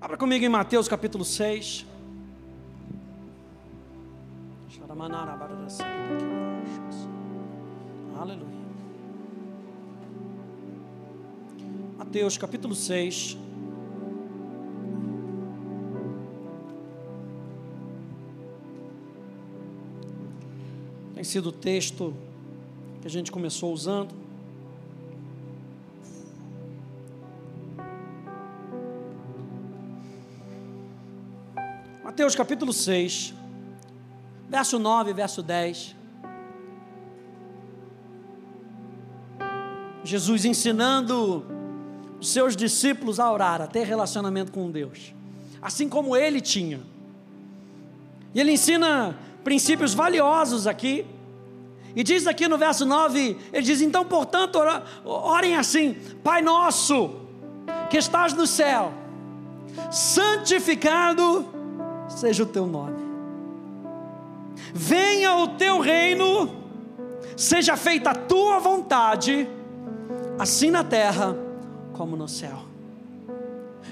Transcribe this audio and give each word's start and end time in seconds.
Abra 0.00 0.16
comigo 0.16 0.44
em 0.44 0.48
Mateus 0.48 0.86
capítulo 0.86 1.24
6. 1.24 1.84
Aleluia. 8.16 8.46
Mateus 11.98 12.38
capítulo 12.38 12.76
6. 12.76 13.36
Tem 21.14 21.24
sido 21.24 21.48
o 21.48 21.52
texto 21.52 22.14
que 23.00 23.08
a 23.08 23.10
gente 23.10 23.32
começou 23.32 23.72
usando. 23.72 24.27
Mateus 32.18 32.34
capítulo 32.34 32.72
6, 32.72 33.32
verso 34.48 34.76
9, 34.76 35.12
verso 35.12 35.40
10. 35.40 35.94
Jesus 40.02 40.44
ensinando 40.44 41.46
os 42.18 42.28
seus 42.30 42.56
discípulos 42.56 43.20
a 43.20 43.32
orar, 43.32 43.62
a 43.62 43.68
ter 43.68 43.86
relacionamento 43.86 44.50
com 44.50 44.68
Deus, 44.68 45.14
assim 45.62 45.88
como 45.88 46.16
ele 46.16 46.40
tinha. 46.40 46.80
E 48.34 48.40
ele 48.40 48.50
ensina 48.50 49.16
princípios 49.44 49.94
valiosos 49.94 50.66
aqui. 50.66 51.06
E 51.94 52.02
diz 52.02 52.26
aqui 52.26 52.48
no 52.48 52.58
verso 52.58 52.84
9: 52.84 53.38
ele 53.52 53.62
diz, 53.64 53.80
então, 53.80 54.04
portanto, 54.04 54.58
orem 55.04 55.54
assim: 55.54 55.94
Pai 56.24 56.42
nosso, 56.42 57.14
que 57.88 57.96
estás 57.96 58.32
no 58.32 58.44
céu, 58.44 58.92
santificado 59.88 61.57
seja 62.08 62.42
o 62.42 62.46
teu 62.46 62.66
nome. 62.66 62.96
Venha 64.72 65.36
o 65.36 65.48
teu 65.48 65.78
reino, 65.78 66.50
seja 67.36 67.76
feita 67.76 68.10
a 68.10 68.14
tua 68.14 68.58
vontade, 68.58 69.48
assim 70.38 70.70
na 70.70 70.82
terra 70.82 71.36
como 71.92 72.16
no 72.16 72.28
céu. 72.28 72.68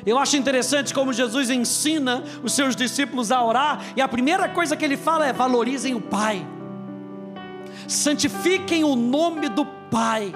Eu 0.05 0.19
acho 0.19 0.37
interessante 0.37 0.95
como 0.95 1.13
Jesus 1.13 1.51
ensina 1.51 2.23
os 2.43 2.53
seus 2.53 2.77
discípulos 2.77 3.33
a 3.33 3.43
orar, 3.43 3.83
e 3.97 4.01
a 4.01 4.09
primeira 4.09 4.49
coisa 4.49 4.77
que 4.77 4.85
ele 4.85 4.97
fala 4.97 5.27
é: 5.27 5.33
valorizem 5.33 5.95
o 5.95 6.01
Pai, 6.01 6.47
santifiquem 7.89 8.85
o 8.85 8.95
nome 8.95 9.49
do 9.49 9.65
Pai, 9.91 10.33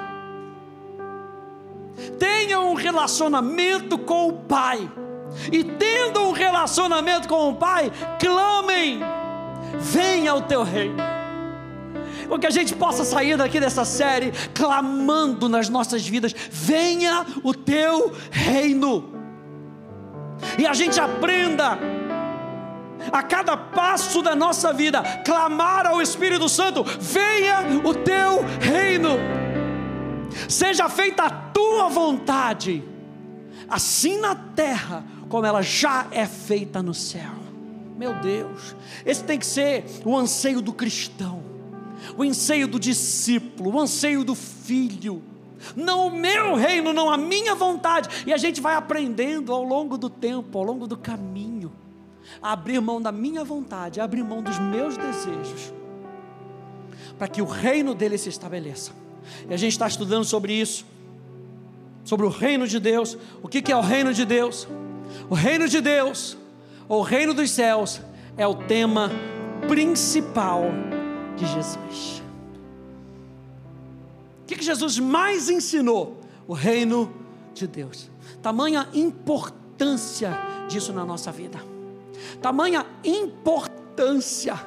tenham 2.18 2.70
um 2.70 2.74
relacionamento 2.74 3.98
com 3.98 4.28
o 4.28 4.32
Pai 4.32 4.90
e 5.52 5.64
tendo 5.64 6.20
um 6.22 6.32
relacionamento 6.32 7.28
com 7.28 7.50
o 7.50 7.54
Pai, 7.54 7.90
clamem: 8.18 9.00
venha 9.78 10.34
o 10.34 10.42
teu 10.42 10.62
reino. 10.62 11.10
Que 12.40 12.46
a 12.46 12.50
gente 12.50 12.74
possa 12.74 13.04
sair 13.04 13.36
daqui 13.36 13.58
dessa 13.58 13.84
série 13.84 14.32
clamando 14.54 15.48
nas 15.48 15.68
nossas 15.68 16.06
vidas: 16.06 16.34
venha 16.50 17.26
o 17.42 17.52
teu 17.52 18.12
reino. 18.30 19.10
E 20.58 20.66
a 20.66 20.72
gente 20.72 20.98
aprenda 21.00 21.78
a 23.12 23.22
cada 23.22 23.56
passo 23.56 24.22
da 24.22 24.34
nossa 24.34 24.72
vida, 24.72 25.02
clamar 25.24 25.86
ao 25.86 26.00
Espírito 26.00 26.48
Santo: 26.48 26.84
venha 26.84 27.62
o 27.84 27.94
teu 27.94 28.44
reino, 28.60 29.18
seja 30.48 30.88
feita 30.88 31.24
a 31.24 31.30
tua 31.30 31.88
vontade, 31.88 32.82
assim 33.68 34.18
na 34.18 34.34
terra 34.34 35.04
como 35.30 35.46
ela 35.46 35.62
já 35.62 36.08
é 36.10 36.26
feita 36.26 36.82
no 36.82 36.92
céu. 36.92 37.30
Meu 37.96 38.14
Deus, 38.20 38.74
esse 39.06 39.22
tem 39.22 39.38
que 39.38 39.46
ser 39.46 39.84
o 40.04 40.16
anseio 40.16 40.60
do 40.60 40.72
cristão, 40.72 41.42
o 42.16 42.22
anseio 42.22 42.66
do 42.66 42.80
discípulo, 42.80 43.74
o 43.74 43.80
anseio 43.80 44.24
do 44.24 44.34
filho. 44.34 45.22
Não 45.76 46.08
o 46.08 46.10
meu 46.10 46.56
reino, 46.56 46.92
não 46.92 47.10
a 47.10 47.16
minha 47.16 47.54
vontade. 47.54 48.24
E 48.26 48.32
a 48.32 48.38
gente 48.38 48.60
vai 48.60 48.74
aprendendo 48.74 49.52
ao 49.52 49.62
longo 49.62 49.96
do 49.96 50.10
tempo, 50.10 50.58
ao 50.58 50.64
longo 50.64 50.86
do 50.86 50.96
caminho, 50.96 51.70
a 52.42 52.52
abrir 52.52 52.80
mão 52.80 53.00
da 53.00 53.12
minha 53.12 53.44
vontade, 53.44 54.00
a 54.00 54.04
abrir 54.04 54.24
mão 54.24 54.42
dos 54.42 54.58
meus 54.58 54.96
desejos, 54.96 55.72
para 57.18 57.28
que 57.28 57.42
o 57.42 57.46
reino 57.46 57.94
dele 57.94 58.18
se 58.18 58.30
estabeleça. 58.30 58.92
E 59.48 59.54
a 59.54 59.56
gente 59.56 59.72
está 59.72 59.86
estudando 59.86 60.24
sobre 60.24 60.54
isso, 60.54 60.84
sobre 62.02 62.26
o 62.26 62.30
reino 62.30 62.66
de 62.66 62.80
Deus. 62.80 63.16
O 63.42 63.48
que 63.48 63.70
é 63.70 63.76
o 63.76 63.82
reino 63.82 64.12
de 64.14 64.24
Deus? 64.24 64.66
O 65.28 65.34
reino 65.34 65.68
de 65.68 65.80
Deus, 65.80 66.36
o 66.88 67.02
reino 67.02 67.32
dos 67.34 67.50
céus, 67.50 68.00
é 68.36 68.46
o 68.46 68.54
tema 68.54 69.10
principal 69.68 70.64
de 71.36 71.46
Jesus. 71.46 72.22
O 74.42 74.46
que, 74.46 74.56
que 74.56 74.64
Jesus 74.64 74.98
mais 74.98 75.48
ensinou? 75.48 76.20
O 76.48 76.54
reino 76.54 77.12
de 77.54 77.66
Deus. 77.66 78.10
Tamanha 78.42 78.88
importância 78.92 80.36
disso 80.68 80.92
na 80.92 81.04
nossa 81.04 81.30
vida. 81.30 81.60
Tamanha 82.42 82.84
importância 83.04 84.58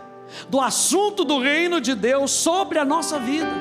do 0.49 0.59
assunto 0.59 1.23
do 1.23 1.39
reino 1.39 1.81
de 1.81 1.95
Deus 1.95 2.31
sobre 2.31 2.79
a 2.79 2.85
nossa 2.85 3.19
vida. 3.19 3.51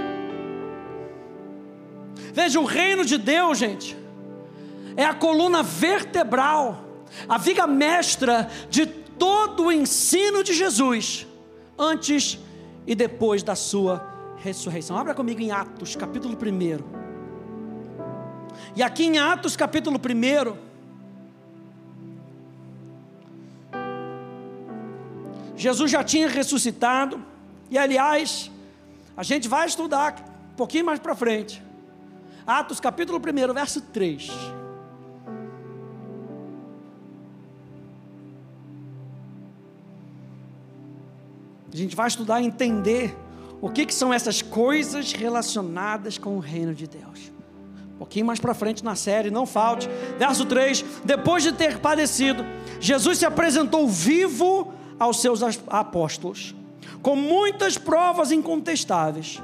Veja, 2.32 2.60
o 2.60 2.65
reino 2.65 3.04
de 3.04 3.19
Deus, 3.19 3.59
gente, 3.59 3.97
é 4.97 5.04
a 5.04 5.14
coluna 5.14 5.62
vertebral, 5.62 6.84
a 7.28 7.38
viga 7.38 7.66
mestra 7.66 8.50
de 8.69 8.86
todo 8.86 9.64
o 9.64 9.72
ensino 9.72 10.42
de 10.42 10.53
Jesus, 10.53 11.26
antes 11.78 12.38
e 12.86 12.94
depois 12.94 13.42
da 13.42 13.54
sua 13.54 14.06
ressurreição. 14.36 14.97
Abra 14.97 15.14
comigo 15.14 15.41
em 15.41 15.50
Atos, 15.50 15.94
capítulo 15.97 16.36
1. 16.36 17.03
E 18.75 18.82
aqui 18.82 19.04
em 19.04 19.19
Atos, 19.19 19.56
capítulo 19.56 19.98
1, 19.98 20.72
Jesus 25.56 25.91
já 25.91 26.03
tinha 26.03 26.28
ressuscitado, 26.28 27.22
e 27.70 27.78
aliás, 27.78 28.50
a 29.16 29.22
gente 29.22 29.48
vai 29.48 29.66
estudar 29.66 30.16
um 30.53 30.56
pouquinho 30.56 30.84
mais 30.84 30.98
para 30.98 31.14
frente. 31.14 31.62
Atos 32.44 32.80
capítulo 32.80 33.19
1, 33.19 33.54
verso 33.54 33.80
3. 33.80 34.30
A 41.72 41.77
gente 41.77 41.97
vai 41.97 42.06
estudar 42.06 42.41
e 42.41 42.47
entender 42.47 43.16
o 43.60 43.71
que, 43.71 43.87
que 43.87 43.94
são 43.94 44.12
essas 44.12 44.43
coisas 44.43 45.12
relacionadas 45.12 46.19
com 46.19 46.37
o 46.37 46.41
reino 46.41 46.75
de 46.75 46.87
Deus. 46.87 47.33
Um 47.94 47.99
pouquinho 47.99 48.27
mais 48.27 48.41
para 48.41 48.53
frente 48.53 48.84
na 48.84 48.97
série, 48.97 49.31
não 49.31 49.47
falte. 49.47 49.88
Verso 50.19 50.44
3: 50.44 50.84
Depois 51.05 51.43
de 51.43 51.53
ter 51.53 51.78
padecido, 51.78 52.44
Jesus 52.81 53.19
se 53.19 53.25
apresentou 53.25 53.88
vivo 53.88 54.72
aos 54.99 55.21
seus 55.21 55.41
apóstolos, 55.69 56.55
com 57.00 57.16
muitas 57.16 57.78
provas 57.78 58.33
incontestáveis, 58.33 59.41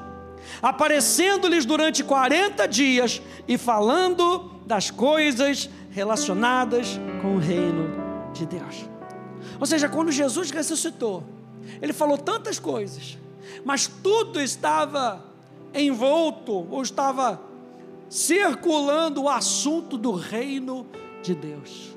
aparecendo-lhes 0.61 1.65
durante 1.65 2.03
40 2.03 2.67
dias 2.67 3.23
e 3.47 3.57
falando 3.57 4.51
das 4.67 4.91
coisas 4.91 5.71
relacionadas 5.91 7.01
com 7.23 7.37
o 7.37 7.39
reino 7.39 7.89
de 8.35 8.45
Deus. 8.45 8.85
Ou 9.59 9.67
seja, 9.67 9.89
quando 9.89 10.13
Jesus 10.13 10.51
ressuscitou, 10.51 11.38
ele 11.81 11.93
falou 11.93 12.19
tantas 12.19 12.59
coisas, 12.59 13.19
mas 13.65 13.87
tudo 13.87 14.41
estava 14.41 15.25
envolto, 15.75 16.67
ou 16.71 16.83
estava 16.83 17.41
circulando 18.09 19.23
o 19.23 19.29
assunto 19.29 19.99
do 19.99 20.13
reino 20.13 20.87
de 21.23 21.35
Deus. 21.35 21.97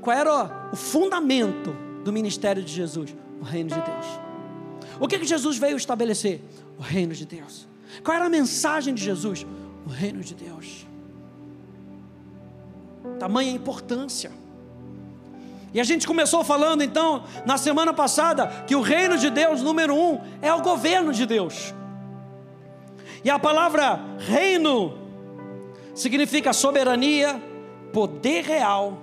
Qual 0.00 0.16
era 0.16 0.70
o 0.72 0.76
fundamento 0.76 1.74
do 2.04 2.12
ministério 2.12 2.62
de 2.62 2.72
Jesus? 2.72 3.14
O 3.40 3.44
reino 3.44 3.70
de 3.70 3.80
Deus. 3.80 4.06
O 5.00 5.06
que, 5.06 5.18
que 5.18 5.26
Jesus 5.26 5.58
veio 5.58 5.76
estabelecer? 5.76 6.42
O 6.78 6.82
reino 6.82 7.14
de 7.14 7.24
Deus. 7.24 7.66
Qual 8.04 8.16
era 8.16 8.26
a 8.26 8.28
mensagem 8.28 8.94
de 8.94 9.02
Jesus? 9.02 9.46
O 9.86 9.88
reino 9.88 10.20
de 10.20 10.34
Deus. 10.34 10.86
Tamanha 13.18 13.50
importância. 13.50 14.30
E 15.72 15.80
a 15.80 15.84
gente 15.84 16.06
começou 16.06 16.42
falando 16.42 16.82
então, 16.82 17.24
na 17.44 17.58
semana 17.58 17.92
passada, 17.92 18.46
que 18.66 18.74
o 18.74 18.80
reino 18.80 19.18
de 19.18 19.28
Deus, 19.28 19.62
número 19.62 19.94
um, 19.94 20.20
é 20.40 20.52
o 20.52 20.62
governo 20.62 21.12
de 21.12 21.26
Deus. 21.26 21.74
E 23.22 23.30
a 23.30 23.38
palavra 23.38 24.00
reino 24.18 24.96
significa 25.94 26.52
soberania, 26.52 27.42
poder 27.92 28.44
real, 28.44 28.98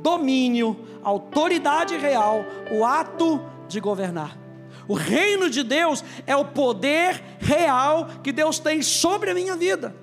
domínio, 0.00 0.76
autoridade 1.02 1.96
real, 1.96 2.44
o 2.70 2.84
ato 2.84 3.40
de 3.66 3.80
governar. 3.80 4.38
O 4.86 4.94
reino 4.94 5.50
de 5.50 5.62
Deus 5.62 6.02
é 6.26 6.34
o 6.34 6.46
poder 6.46 7.22
real 7.38 8.08
que 8.22 8.32
Deus 8.32 8.58
tem 8.58 8.80
sobre 8.80 9.30
a 9.30 9.34
minha 9.34 9.54
vida. 9.54 9.94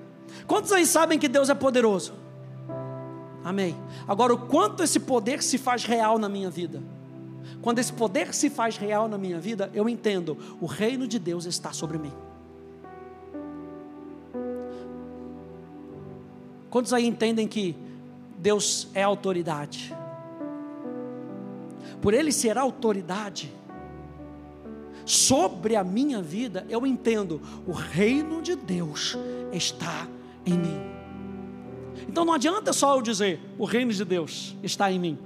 Quantos 0.46 0.72
aí 0.72 0.86
sabem 0.86 1.18
que 1.18 1.28
Deus 1.28 1.50
é 1.50 1.56
poderoso? 1.56 2.25
Amém. 3.46 3.78
Agora, 4.08 4.34
o 4.34 4.48
quanto 4.48 4.82
esse 4.82 5.00
poder 5.00 5.44
se 5.44 5.60
faz 5.60 5.84
real 5.84 6.18
na 6.18 6.28
minha 6.28 6.50
vida? 6.50 6.82
Quando 7.62 7.78
esse 7.78 7.94
poder 7.94 8.34
se 8.34 8.50
faz 8.50 8.76
real 8.76 9.08
na 9.08 9.20
minha 9.20 9.40
vida, 9.40 9.70
eu 9.72 9.88
entendo, 9.88 10.36
o 10.60 10.66
reino 10.66 11.08
de 11.08 11.20
Deus 11.20 11.46
está 11.46 11.72
sobre 11.72 12.00
mim. 12.00 12.12
Quantos 16.72 16.92
aí 16.92 17.06
entendem 17.06 17.48
que 17.48 17.76
Deus 18.40 18.88
é 18.96 19.04
autoridade? 19.04 19.96
Por 22.02 22.16
Ele 22.16 22.32
ser 22.32 22.58
autoridade 22.58 23.54
sobre 25.06 25.76
a 25.76 25.84
minha 25.84 26.20
vida, 26.20 26.66
eu 26.68 26.84
entendo, 26.86 27.40
o 27.68 27.72
reino 27.72 28.42
de 28.42 28.56
Deus 28.56 29.16
está 29.52 30.08
em 30.44 30.58
mim. 30.58 30.95
Então 32.08 32.26
não 32.26 32.34
adianta 32.34 32.72
só 32.74 32.96
eu 32.96 33.02
dizer, 33.02 33.40
o 33.58 33.66
reino 33.66 33.92
de 33.92 34.06
Deus 34.06 34.56
está 34.64 34.92
em 34.92 35.00
mim. 35.00 35.20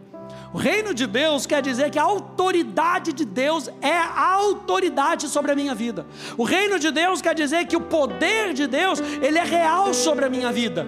O 0.54 0.58
reino 0.58 0.94
de 0.94 1.06
Deus 1.06 1.46
quer 1.46 1.62
dizer 1.62 1.92
que 1.92 2.00
a 2.00 2.04
autoridade 2.04 3.14
de 3.14 3.24
Deus 3.24 3.70
é 3.82 3.94
a 3.94 4.34
autoridade 4.34 5.28
sobre 5.28 5.52
a 5.52 5.56
minha 5.56 5.76
vida. 5.76 6.06
O 6.38 6.44
reino 6.44 6.80
de 6.80 6.90
Deus 6.92 7.22
quer 7.22 7.36
dizer 7.36 7.68
que 7.68 7.78
o 7.78 7.82
poder 7.82 8.54
de 8.54 8.66
Deus, 8.66 9.00
ele 9.22 9.38
é 9.38 9.44
real 9.44 9.94
sobre 9.94 10.26
a 10.26 10.30
minha 10.30 10.52
vida. 10.52 10.88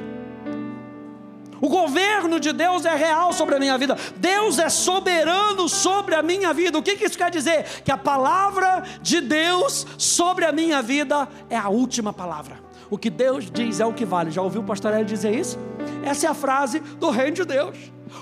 O 1.62 1.70
governo 1.70 2.40
de 2.40 2.52
Deus 2.52 2.86
é 2.86 2.96
real 2.96 3.32
sobre 3.32 3.56
a 3.56 3.60
minha 3.60 3.78
vida. 3.78 3.96
Deus 4.18 4.58
é 4.58 4.68
soberano 4.68 5.70
sobre 5.70 6.16
a 6.16 6.24
minha 6.24 6.52
vida. 6.54 6.80
O 6.80 6.82
que, 6.82 6.96
que 6.96 7.06
isso 7.06 7.18
quer 7.18 7.30
dizer? 7.30 7.84
Que 7.84 7.92
a 7.92 7.98
palavra 7.98 8.84
de 9.00 9.22
Deus 9.22 9.86
sobre 9.96 10.44
a 10.46 10.52
minha 10.52 10.82
vida 10.82 11.30
é 11.52 11.56
a 11.56 11.70
última 11.70 12.12
palavra. 12.12 12.60
O 12.92 12.98
que 12.98 13.10
Deus 13.10 13.50
diz 13.50 13.80
é 13.80 13.86
o 13.86 13.94
que 13.94 14.04
vale. 14.04 14.32
Já 14.32 14.42
ouviu 14.42 14.60
o 14.60 14.66
pastor 14.66 14.92
Hélio 14.92 15.06
dizer 15.06 15.34
isso? 15.34 15.58
Essa 16.04 16.28
é 16.28 16.30
a 16.30 16.34
frase 16.34 16.82
do 16.82 17.10
reino 17.10 17.38
de 17.38 17.46
Deus. 17.46 17.78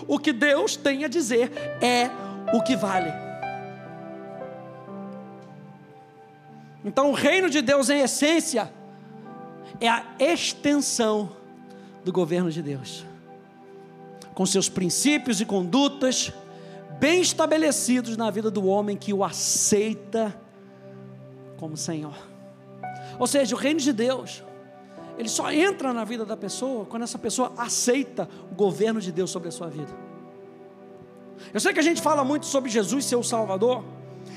O 0.08 0.20
que 0.20 0.32
Deus 0.32 0.76
tem 0.76 1.04
a 1.04 1.08
dizer 1.08 1.52
é 1.82 2.12
o 2.56 2.62
que 2.62 2.76
vale. 2.76 3.12
Então, 6.86 7.10
o 7.10 7.14
reino 7.14 7.50
de 7.50 7.64
Deus, 7.64 7.90
em 7.90 8.02
essência, 8.02 8.72
é 9.82 9.90
a 9.90 10.06
extensão 10.20 11.32
do 12.06 12.12
governo 12.12 12.52
de 12.52 12.62
Deus, 12.62 13.04
com 14.36 14.46
seus 14.46 14.70
princípios 14.70 15.42
e 15.42 15.46
condutas 15.46 16.32
bem 17.00 17.22
estabelecidos 17.22 18.16
na 18.16 18.30
vida 18.30 18.52
do 18.52 18.68
homem 18.68 18.96
que 18.96 19.14
o 19.14 19.24
aceita 19.24 20.40
como 21.58 21.76
Senhor. 21.76 22.16
Ou 23.18 23.26
seja, 23.26 23.56
o 23.56 23.58
reino 23.58 23.80
de 23.80 23.92
Deus 23.92 24.44
ele 25.20 25.28
só 25.28 25.52
entra 25.52 25.92
na 25.92 26.06
vida 26.06 26.26
da 26.26 26.38
pessoa 26.38 26.86
quando 26.86 27.04
essa 27.04 27.20
pessoa 27.20 27.52
aceita 27.58 28.30
o 28.50 28.56
governo 28.56 29.02
de 29.02 29.12
Deus 29.12 29.30
sobre 29.30 29.50
a 29.50 29.52
sua 29.52 29.68
vida. 29.68 29.94
Eu 31.54 31.60
sei 31.60 31.74
que 31.74 31.80
a 31.80 31.84
gente 31.84 32.02
fala 32.02 32.24
muito 32.24 32.46
sobre 32.46 32.70
Jesus 32.70 33.04
ser 33.04 33.18
o 33.18 33.24
Salvador, 33.24 33.84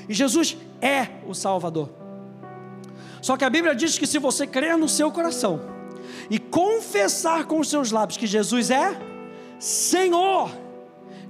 e 0.09 0.13
Jesus 0.13 0.57
é 0.81 1.07
o 1.25 1.33
Salvador. 1.33 1.89
Só 3.21 3.37
que 3.37 3.45
a 3.45 3.49
Bíblia 3.49 3.73
diz 3.73 3.97
que 3.97 4.05
se 4.05 4.19
você 4.19 4.45
crer 4.45 4.77
no 4.77 4.89
seu 4.89 5.09
coração 5.09 5.61
e 6.29 6.37
confessar 6.37 7.45
com 7.45 7.61
os 7.61 7.69
seus 7.69 7.89
lábios 7.89 8.17
que 8.17 8.27
Jesus 8.27 8.69
é 8.69 8.99
Senhor, 9.57 10.51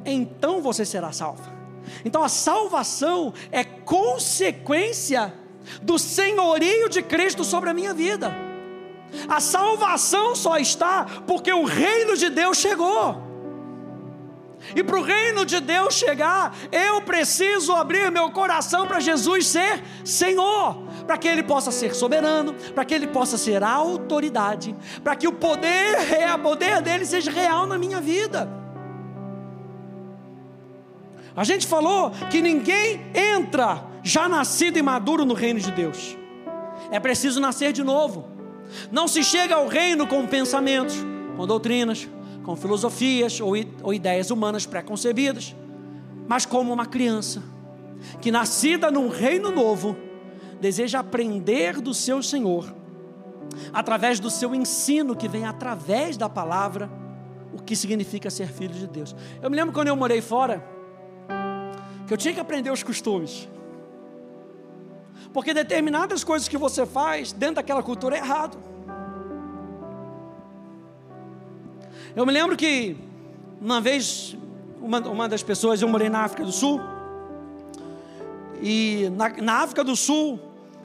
então 0.04 0.64
você 0.64 0.84
será 0.84 1.12
salvo. 1.12 1.44
Então 2.04 2.24
a 2.24 2.30
salvação 2.30 3.32
é 3.52 3.64
consequência 3.64 5.32
do 5.84 6.00
senhorio 6.00 6.90
de 6.90 7.04
Cristo 7.04 7.44
sobre 7.44 7.70
a 7.70 7.74
minha 7.74 7.94
vida. 7.94 8.43
A 9.27 9.39
salvação 9.39 10.36
só 10.36 10.57
está 10.57 11.06
porque 11.27 11.51
o 11.51 11.63
reino 11.63 12.18
de 12.18 12.30
Deus 12.30 12.57
chegou. 12.57 13.33
E 14.75 14.81
para 14.81 14.98
o 14.98 15.01
reino 15.01 15.45
de 15.45 15.60
Deus 15.60 15.94
chegar, 15.94 16.56
eu 16.71 17.01
preciso 17.01 17.74
abrir 17.74 18.10
meu 18.10 18.31
coração 18.31 18.88
para 18.88 19.00
Jesus 19.00 19.48
ser 19.48 19.83
Senhor, 20.06 20.77
para 21.06 21.18
que 21.18 21.27
Ele 21.27 21.44
possa 21.44 21.69
ser 21.69 21.94
soberano, 21.94 22.54
para 22.74 22.86
que 22.86 22.94
Ele 22.94 23.07
possa 23.07 23.38
ser 23.38 23.62
autoridade, 23.63 24.74
para 25.04 25.16
que 25.16 25.27
o 25.27 25.33
poder, 25.33 25.98
o 26.33 26.39
poder 26.39 26.81
dele 26.81 27.06
seja 27.06 27.30
real 27.30 27.66
na 27.66 27.77
minha 27.77 28.00
vida. 28.00 28.50
A 31.36 31.44
gente 31.44 31.68
falou 31.68 32.12
que 32.30 32.42
ninguém 32.42 33.01
entra 33.13 33.83
já 34.04 34.30
nascido 34.30 34.77
e 34.77 34.81
maduro 34.81 35.25
no 35.25 35.33
reino 35.33 35.59
de 35.59 35.71
Deus. 35.71 36.16
É 36.92 37.00
preciso 37.00 37.39
nascer 37.39 37.74
de 37.74 37.83
novo. 37.83 38.32
Não 38.92 39.08
se 39.08 39.24
chega 39.24 39.56
ao 39.56 39.68
reino 39.68 40.08
com 40.08 40.25
pensamentos, 40.25 40.96
com 41.36 41.46
doutrinas, 41.46 42.08
com 42.44 42.56
filosofias 42.56 43.40
ou, 43.40 43.54
ou 43.81 43.94
ideias 43.94 44.30
humanas 44.30 44.66
preconcebidas, 44.66 45.56
mas 46.28 46.46
como 46.46 46.72
uma 46.74 46.86
criança 46.86 47.42
que, 48.22 48.31
nascida 48.31 48.92
num 48.92 49.08
reino 49.10 49.52
novo, 49.52 49.96
deseja 50.60 51.00
aprender 51.00 51.81
do 51.81 51.94
seu 51.94 52.22
Senhor, 52.22 52.74
através 53.72 54.20
do 54.20 54.30
seu 54.30 54.54
ensino 54.54 55.16
que 55.16 55.28
vem 55.28 55.46
através 55.46 56.18
da 56.18 56.30
palavra, 56.30 56.90
o 57.54 57.62
que 57.62 57.76
significa 57.76 58.30
ser 58.30 58.48
filho 58.48 58.74
de 58.74 58.88
Deus. 58.88 59.16
Eu 59.42 59.50
me 59.50 59.56
lembro 59.56 59.74
quando 59.74 59.88
eu 59.88 59.96
morei 59.96 60.22
fora, 60.22 60.64
que 62.08 62.14
eu 62.14 62.18
tinha 62.18 62.34
que 62.34 62.40
aprender 62.40 62.72
os 62.72 62.84
costumes. 62.84 63.48
Porque 65.33 65.53
determinadas 65.53 66.24
coisas 66.24 66.47
que 66.47 66.57
você 66.57 66.85
faz 66.85 67.31
dentro 67.31 67.56
daquela 67.56 67.81
cultura 67.81 68.15
é 68.15 68.19
errado. 68.19 68.57
Eu 72.15 72.25
me 72.25 72.31
lembro 72.31 72.56
que 72.56 72.95
uma 73.59 73.81
vez, 73.81 74.38
uma, 74.80 75.00
uma 75.00 75.27
das 75.27 75.41
pessoas, 75.41 75.81
eu 75.81 75.88
morei 75.88 76.09
na 76.09 76.19
África 76.19 76.44
do 76.44 76.51
Sul, 76.51 76.80
e 78.62 79.09
na, 79.18 79.30
na 79.41 79.53
África 79.63 79.83
do 79.83 79.95
Sul, 79.95 80.39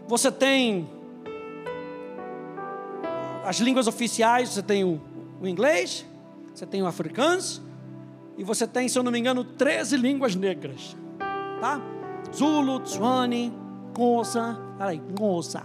você 0.07 0.33
tem 0.33 0.89
as 3.45 3.59
línguas 3.59 3.87
oficiais, 3.87 4.49
você 4.49 4.63
tem 4.63 4.83
o, 4.83 5.01
o 5.41 5.47
inglês, 5.47 6.07
você 6.55 6.65
tem 6.67 6.83
o 6.83 6.87
africano, 6.87 7.43
e 8.39 8.43
você 8.43 8.67
tem, 8.67 8.89
se 8.89 8.99
eu 8.99 9.03
não 9.03 9.13
me 9.13 9.19
engano, 9.19 9.45
13 9.45 9.97
línguas 9.97 10.35
negras, 10.35 10.97
tá? 11.61 11.81
Zulu, 12.35 12.81
Tswani, 12.81 13.53
Gonça, 13.99 14.57
fala 14.79 14.93
aí, 14.93 15.03
Gonça. 15.19 15.61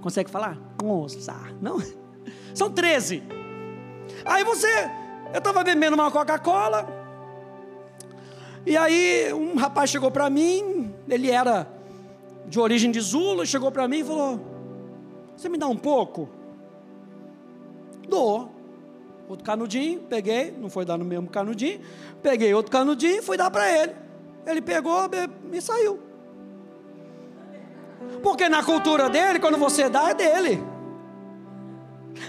Consegue 0.00 0.30
falar? 0.30 0.58
Gonça, 0.80 1.34
não? 1.60 1.76
São 2.54 2.70
13. 2.70 3.22
Aí 4.24 4.42
você, 4.44 4.90
eu 5.30 5.38
estava 5.38 5.62
bebendo 5.62 5.94
uma 5.94 6.10
Coca-Cola, 6.10 6.88
e 8.64 8.78
aí 8.78 9.30
um 9.34 9.56
rapaz 9.56 9.90
chegou 9.90 10.10
para 10.10 10.30
mim, 10.30 10.90
ele 11.06 11.30
era 11.30 11.68
de 12.46 12.58
origem 12.58 12.90
de 12.90 12.98
Zulu, 12.98 13.44
chegou 13.44 13.70
para 13.70 13.86
mim 13.86 13.98
e 13.98 14.04
falou: 14.04 14.40
Você 15.36 15.50
me 15.50 15.58
dá 15.58 15.68
um 15.68 15.76
pouco? 15.76 16.30
Dou. 18.08 18.50
Outro 19.28 19.44
canudinho, 19.44 20.00
peguei, 20.00 20.50
não 20.50 20.70
foi 20.70 20.86
dar 20.86 20.96
no 20.96 21.04
mesmo 21.04 21.28
canudinho, 21.28 21.80
peguei 22.22 22.54
outro 22.54 22.72
canudinho 22.72 23.18
e 23.18 23.22
fui 23.22 23.36
dar 23.36 23.50
para 23.50 23.70
ele. 23.70 23.92
Ele 24.46 24.62
pegou 24.62 25.10
e 25.52 25.60
saiu. 25.60 26.13
Porque 28.22 28.48
na 28.48 28.62
cultura 28.62 29.08
dele, 29.08 29.38
quando 29.38 29.58
você 29.58 29.88
dá, 29.88 30.10
é 30.10 30.14
dele. 30.14 30.64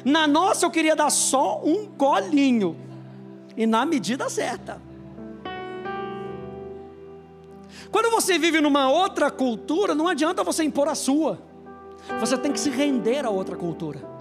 Na 0.03 0.27
nossa, 0.27 0.65
eu 0.65 0.71
queria 0.71 0.95
dar 0.95 1.09
só 1.09 1.61
um 1.63 1.85
colinho. 1.85 2.75
E 3.55 3.65
na 3.65 3.85
medida 3.85 4.29
certa. 4.29 4.81
Quando 7.91 8.11
você 8.11 8.37
vive 8.37 8.59
numa 8.59 8.89
outra 8.89 9.31
cultura, 9.31 9.95
não 9.95 10.07
adianta 10.07 10.43
você 10.43 10.63
impor 10.63 10.87
a 10.87 10.95
sua. 10.95 11.39
Você 12.19 12.37
tem 12.37 12.51
que 12.51 12.59
se 12.59 12.69
render 12.69 13.25
a 13.25 13.29
outra 13.29 13.55
cultura. 13.55 14.15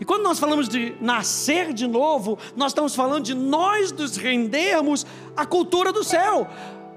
E 0.00 0.04
quando 0.04 0.22
nós 0.22 0.38
falamos 0.38 0.68
de 0.68 0.96
nascer 1.00 1.72
de 1.72 1.86
novo, 1.86 2.38
nós 2.56 2.70
estamos 2.72 2.94
falando 2.94 3.24
de 3.24 3.34
nós 3.34 3.92
nos 3.92 4.16
rendermos 4.16 5.04
à 5.36 5.44
cultura 5.44 5.92
do 5.92 6.02
céu, 6.02 6.48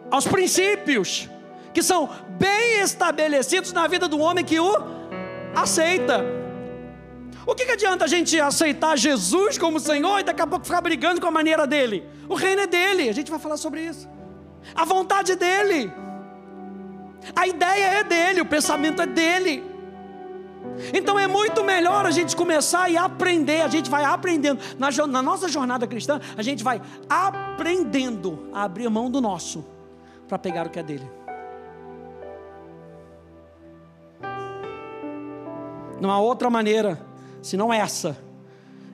aos 0.09 0.27
princípios, 0.27 1.29
que 1.75 1.83
são 1.83 2.09
bem 2.29 2.79
estabelecidos 2.81 3.73
na 3.73 3.85
vida 3.85 4.07
do 4.07 4.17
homem 4.17 4.45
que 4.45 4.57
o 4.57 4.73
aceita. 5.53 6.23
O 7.45 7.53
que, 7.53 7.65
que 7.65 7.73
adianta 7.73 8.05
a 8.05 8.07
gente 8.07 8.39
aceitar 8.39 8.97
Jesus 8.97 9.57
como 9.57 9.77
Senhor 9.77 10.19
e 10.19 10.23
daqui 10.23 10.41
a 10.41 10.47
pouco 10.47 10.65
ficar 10.65 10.79
brigando 10.79 11.19
com 11.19 11.27
a 11.27 11.31
maneira 11.31 11.67
dele? 11.67 12.07
O 12.29 12.33
reino 12.33 12.61
é 12.61 12.67
dele, 12.67 13.09
a 13.09 13.11
gente 13.11 13.29
vai 13.29 13.39
falar 13.39 13.57
sobre 13.57 13.81
isso. 13.81 14.09
A 14.73 14.85
vontade 14.85 15.33
é 15.33 15.35
dele, 15.35 15.93
a 17.35 17.45
ideia 17.45 17.99
é 17.99 18.03
dele, 18.05 18.39
o 18.39 18.45
pensamento 18.45 19.01
é 19.01 19.05
dele. 19.05 19.61
Então 20.93 21.19
é 21.19 21.27
muito 21.27 21.61
melhor 21.61 22.05
a 22.05 22.11
gente 22.11 22.37
começar 22.37 22.89
e 22.89 22.95
aprender, 22.95 23.61
a 23.61 23.67
gente 23.67 23.89
vai 23.89 24.05
aprendendo. 24.05 24.61
Na, 24.79 24.89
na 25.07 25.21
nossa 25.21 25.49
jornada 25.49 25.85
cristã, 25.85 26.21
a 26.37 26.41
gente 26.41 26.63
vai 26.63 26.81
aprendendo 27.09 28.49
a 28.53 28.63
abrir 28.63 28.89
mão 28.89 29.11
do 29.11 29.19
nosso 29.19 29.65
para 30.25 30.39
pegar 30.39 30.67
o 30.67 30.69
que 30.69 30.79
é 30.79 30.83
dele. 30.83 31.24
Não 35.99 36.11
há 36.11 36.19
outra 36.19 36.49
maneira, 36.49 36.99
senão 37.41 37.73
essa, 37.73 38.17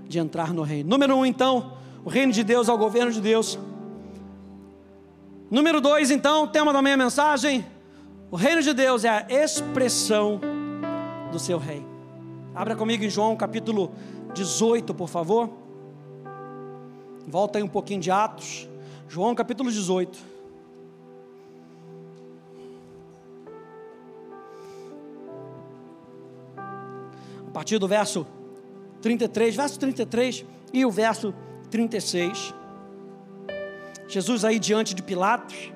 de 0.07 0.19
entrar 0.19 0.53
no 0.53 0.61
reino. 0.61 0.89
Número 0.89 1.15
um, 1.15 1.25
então, 1.25 1.73
O 2.03 2.09
reino 2.09 2.33
de 2.33 2.43
Deus 2.43 2.67
ao 2.67 2.77
governo 2.77 3.11
de 3.11 3.21
Deus. 3.21 3.59
Número 5.51 5.79
dois, 5.79 6.09
então, 6.09 6.47
tema 6.47 6.73
da 6.73 6.81
minha 6.81 6.97
mensagem: 6.97 7.63
o 8.31 8.35
reino 8.35 8.61
de 8.61 8.73
Deus 8.73 9.03
é 9.03 9.09
a 9.09 9.25
expressão 9.29 10.41
do 11.31 11.37
seu 11.37 11.59
rei. 11.59 11.85
Abra 12.55 12.75
comigo 12.75 13.03
em 13.03 13.09
João 13.09 13.35
capítulo 13.35 13.91
18, 14.33 14.93
por 14.93 15.07
favor. 15.07 15.49
Volta 17.27 17.59
aí 17.59 17.63
um 17.63 17.67
pouquinho 17.67 18.01
de 18.01 18.09
Atos. 18.09 18.67
João 19.07 19.35
capítulo 19.35 19.71
18. 19.71 20.17
A 27.51 27.53
partir 27.53 27.77
do 27.79 27.85
verso 27.85 28.25
33, 29.01 29.53
verso 29.57 29.77
33 29.77 30.45
e 30.71 30.85
o 30.85 30.89
verso 30.89 31.33
36. 31.69 32.55
Jesus 34.07 34.45
aí 34.45 34.57
diante 34.57 34.95
de 34.95 35.03
Pilatos. 35.03 35.73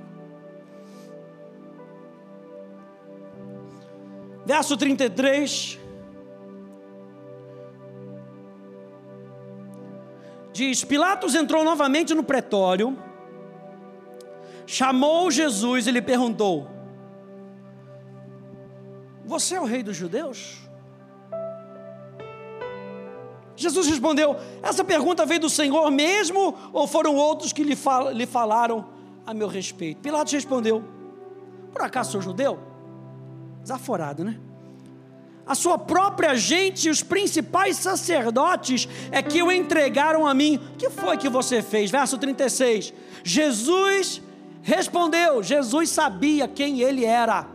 Verso 4.46 4.78
33. 4.78 5.78
Diz: 10.54 10.86
Pilatos 10.86 11.36
entrou 11.36 11.66
novamente 11.66 12.14
no 12.14 12.24
pretório, 12.24 12.98
chamou 14.66 15.30
Jesus 15.30 15.88
e 15.88 15.92
lhe 15.92 16.02
perguntou: 16.02 16.70
Você 19.26 19.56
é 19.56 19.60
o 19.60 19.66
rei 19.66 19.84
dos 19.84 19.98
judeus? 19.98 20.65
Jesus 23.56 23.88
respondeu: 23.88 24.36
Essa 24.62 24.84
pergunta 24.84 25.26
veio 25.26 25.42
do 25.42 25.50
Senhor 25.50 25.90
mesmo 25.92 26.56
ou 26.74 26.88
foram 26.88 27.16
outros 27.16 27.54
que 27.54 27.64
lhe, 27.64 27.76
fal 27.76 28.12
lhe 28.12 28.26
falaram 28.26 28.86
a 29.26 29.34
meu 29.34 29.48
respeito? 29.48 30.02
Pilatos 30.02 30.34
respondeu: 30.34 30.84
Por 31.72 31.82
acaso 31.82 32.14
sou 32.14 32.22
judeu? 32.22 32.60
Desaforado, 33.62 34.24
né? 34.24 34.38
A 35.48 35.54
sua 35.54 35.78
própria 35.78 36.36
gente 36.36 36.88
e 36.88 36.90
os 36.90 37.04
principais 37.04 37.78
sacerdotes 37.78 38.90
é 39.12 39.22
que 39.22 39.44
o 39.44 39.52
entregaram 39.52 40.26
a 40.26 40.34
mim. 40.34 40.60
O 40.74 40.78
que 40.78 40.90
foi 40.90 41.18
que 41.18 41.30
você 41.30 41.62
fez? 41.62 41.92
Verso 41.92 42.18
36. 42.18 42.94
Jesus 43.24 44.22
respondeu: 44.64 45.44
Jesus 45.44 45.90
sabia 45.90 46.48
quem 46.48 46.82
ele 46.82 47.06
era. 47.06 47.48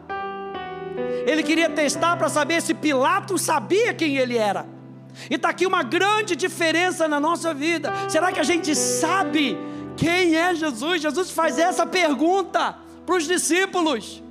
Ele 1.27 1.43
queria 1.43 1.69
testar 1.69 2.17
para 2.17 2.29
saber 2.29 2.63
se 2.63 2.75
Pilatos 2.75 3.43
sabia 3.43 3.93
quem 3.93 4.17
ele 4.17 4.39
era. 4.39 4.80
E 5.29 5.35
está 5.35 5.49
aqui 5.51 5.67
uma 5.67 5.83
grande 5.83 6.37
diferença 6.37 7.09
na 7.09 7.21
nossa 7.21 7.53
vida. 7.53 7.93
Será 8.09 8.33
que 8.33 8.41
a 8.41 8.45
gente 8.45 8.75
sabe 8.75 9.57
quem 9.97 10.37
é 10.37 10.55
Jesus? 10.55 11.03
Jesus 11.03 11.31
faz 11.31 11.59
essa 11.59 11.85
pergunta 11.85 12.77
para 13.05 13.17
os 13.17 13.27
discípulos. 13.27 14.23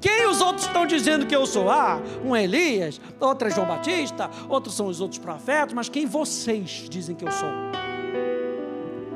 Quem 0.00 0.26
os 0.26 0.40
outros 0.40 0.66
estão 0.66 0.86
dizendo 0.86 1.26
que 1.26 1.36
eu 1.36 1.46
sou? 1.46 1.70
Ah, 1.70 2.00
um 2.24 2.34
Elias, 2.34 3.00
outro 3.20 3.46
é 3.46 3.50
João 3.50 3.66
Batista, 3.66 4.28
outros 4.48 4.74
são 4.74 4.86
os 4.86 5.00
outros 5.00 5.18
profetas, 5.20 5.72
mas 5.72 5.88
quem 5.88 6.06
vocês 6.06 6.86
dizem 6.88 7.14
que 7.14 7.24
eu 7.24 7.30
sou? 7.30 7.48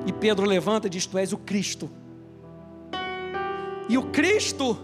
E 0.06 0.12
Pedro 0.12 0.47
levanta 0.47 0.87
e 0.87 0.90
diz: 0.90 1.04
Tu 1.04 1.18
és 1.18 1.33
o 1.33 1.38
Cristo. 1.38 1.90
E 3.88 3.99
o 3.99 4.04
Cristo 4.04 4.78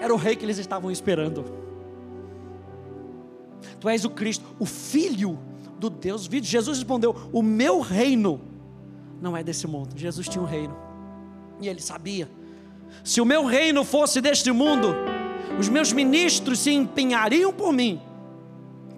era 0.00 0.12
o 0.12 0.16
rei 0.16 0.36
que 0.36 0.44
eles 0.44 0.58
estavam 0.58 0.90
esperando. 0.90 1.65
Tu 3.80 3.88
és 3.88 4.04
o 4.04 4.10
Cristo, 4.10 4.44
o 4.58 4.66
Filho 4.66 5.38
do 5.78 5.90
Deus 5.90 6.26
vivo. 6.26 6.44
Jesus 6.44 6.78
respondeu: 6.78 7.14
O 7.32 7.42
meu 7.42 7.80
reino 7.80 8.40
não 9.20 9.36
é 9.36 9.42
desse 9.42 9.66
mundo. 9.66 9.96
Jesus 9.96 10.28
tinha 10.28 10.42
um 10.42 10.46
reino. 10.46 10.76
E 11.60 11.68
ele 11.68 11.80
sabia. 11.80 12.30
Se 13.02 13.20
o 13.20 13.24
meu 13.24 13.44
reino 13.44 13.84
fosse 13.84 14.20
deste 14.20 14.52
mundo, 14.52 14.94
os 15.58 15.68
meus 15.68 15.92
ministros 15.92 16.58
se 16.58 16.70
empenhariam 16.70 17.52
por 17.52 17.72
mim, 17.72 18.00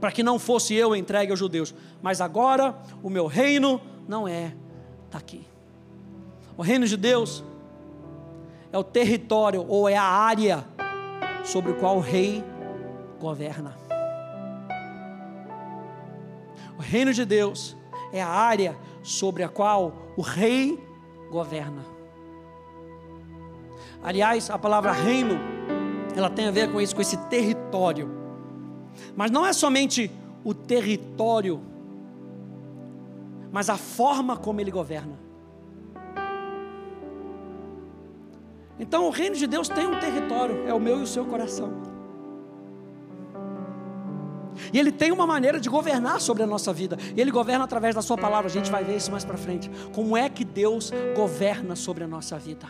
para 0.01 0.13
que 0.13 0.23
não 0.23 0.39
fosse 0.39 0.75
eu 0.75 0.95
entregue 0.95 1.31
aos 1.31 1.39
judeus. 1.39 1.75
Mas 2.03 2.21
agora 2.21 2.77
o 3.03 3.11
meu 3.11 3.27
reino 3.27 3.81
não 4.07 4.27
é 4.27 4.55
daqui. 5.11 5.47
O 6.57 6.63
reino 6.63 6.87
de 6.87 6.97
Deus 6.97 7.45
é 8.73 8.79
o 8.79 8.85
território 8.85 9.65
ou 9.69 9.89
é 9.89 9.97
a 9.97 10.03
área 10.03 10.65
sobre 11.45 11.73
o 11.73 11.77
qual 11.77 11.97
o 11.97 12.01
rei 12.01 12.45
governa. 13.21 13.78
Reino 16.89 17.13
de 17.13 17.25
Deus 17.25 17.77
é 18.13 18.23
a 18.23 18.29
área 18.29 18.77
sobre 19.03 19.43
a 19.43 19.49
qual 19.49 19.93
o 20.17 20.23
rei 20.23 20.83
governa. 21.31 21.85
Aliás, 24.03 24.49
a 24.49 24.59
palavra 24.59 24.91
reino, 24.91 25.39
ela 26.17 26.31
tem 26.31 26.49
a 26.49 26.51
ver 26.51 26.73
com 26.73 26.81
isso, 26.81 26.95
com 26.95 27.03
esse 27.03 27.19
território. 27.29 28.11
Mas 29.15 29.31
não 29.31 29.45
é 29.45 29.53
somente 29.53 30.11
o 30.43 30.55
território, 30.55 31.61
mas 33.53 33.69
a 33.69 33.77
forma 33.77 34.37
como 34.37 34.61
ele 34.61 34.71
governa. 34.71 35.19
Então, 38.81 39.07
o 39.07 39.11
reino 39.11 39.37
de 39.37 39.47
Deus 39.47 39.69
tem 39.69 39.87
um 39.87 39.99
território, 39.99 40.67
é 40.67 40.73
o 40.73 40.81
meu 40.81 41.01
e 41.01 41.03
o 41.03 41.07
seu 41.07 41.27
coração. 41.27 41.88
E 44.73 44.79
Ele 44.79 44.93
tem 44.93 45.13
uma 45.13 45.27
maneira 45.27 45.61
de 45.61 45.69
governar 45.69 46.21
sobre 46.21 46.43
a 46.43 46.47
nossa 46.47 46.73
vida. 46.73 46.99
E 47.17 47.21
Ele 47.21 47.31
governa 47.31 47.65
através 47.65 47.95
da 47.95 48.03
Sua 48.03 48.17
palavra. 48.17 48.49
A 48.49 48.53
gente 48.53 48.71
vai 48.71 48.85
ver 48.85 48.97
isso 48.97 49.11
mais 49.11 49.25
para 49.25 49.37
frente. 49.37 49.71
Como 49.93 50.17
é 50.17 50.29
que 50.29 50.45
Deus 50.45 50.93
governa 51.15 51.77
sobre 51.77 52.05
a 52.05 52.07
nossa 52.07 52.39
vida? 52.39 52.67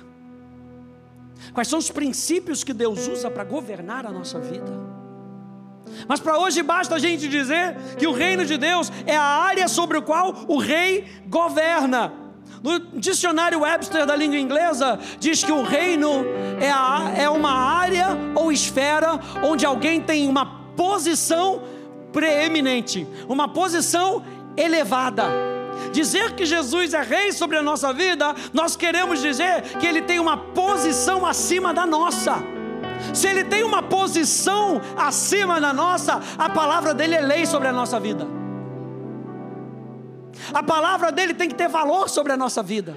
Quais 1.52 1.68
são 1.68 1.78
os 1.78 1.90
princípios 1.90 2.64
que 2.64 2.72
Deus 2.72 3.06
usa 3.08 3.30
para 3.30 3.44
governar 3.44 4.06
a 4.06 4.10
nossa 4.10 4.38
vida? 4.38 4.98
Mas 6.06 6.20
para 6.20 6.38
hoje 6.38 6.62
basta 6.62 6.96
a 6.96 6.98
gente 6.98 7.28
dizer 7.28 7.76
que 7.98 8.06
o 8.06 8.12
reino 8.12 8.44
de 8.44 8.56
Deus 8.56 8.92
é 9.06 9.16
a 9.16 9.22
área 9.22 9.68
sobre 9.68 9.98
a 9.98 10.02
qual 10.02 10.44
o 10.46 10.58
rei 10.58 11.06
governa. 11.26 12.12
No 12.62 12.78
dicionário 12.98 13.60
Webster 13.60 14.04
da 14.04 14.16
língua 14.16 14.38
inglesa, 14.38 14.98
diz 15.18 15.44
que 15.44 15.52
o 15.52 15.62
reino 15.62 16.24
é, 16.60 16.70
a, 16.70 17.12
é 17.16 17.30
uma 17.30 17.52
área 17.52 18.08
ou 18.34 18.50
esfera 18.50 19.18
onde 19.44 19.64
alguém 19.64 20.00
tem 20.00 20.28
uma 20.28 20.58
posição 20.76 21.62
preeminente, 22.12 23.06
uma 23.28 23.48
posição 23.48 24.24
elevada. 24.56 25.24
Dizer 25.92 26.32
que 26.34 26.44
Jesus 26.44 26.92
é 26.92 27.02
rei 27.02 27.32
sobre 27.32 27.56
a 27.56 27.62
nossa 27.62 27.92
vida, 27.92 28.34
nós 28.52 28.76
queremos 28.76 29.20
dizer 29.20 29.62
que 29.78 29.86
ele 29.86 30.02
tem 30.02 30.18
uma 30.18 30.36
posição 30.36 31.24
acima 31.24 31.72
da 31.72 31.86
nossa. 31.86 32.36
Se 33.14 33.26
ele 33.26 33.44
tem 33.44 33.62
uma 33.62 33.82
posição 33.82 34.80
acima 34.96 35.60
da 35.60 35.72
nossa, 35.72 36.20
a 36.36 36.48
palavra 36.50 36.92
dele 36.92 37.14
é 37.14 37.20
lei 37.20 37.46
sobre 37.46 37.68
a 37.68 37.72
nossa 37.72 37.98
vida. 37.98 38.26
A 40.52 40.62
palavra 40.62 41.12
dele 41.12 41.34
tem 41.34 41.48
que 41.48 41.54
ter 41.54 41.68
valor 41.68 42.08
sobre 42.08 42.32
a 42.32 42.36
nossa 42.36 42.62
vida. 42.62 42.96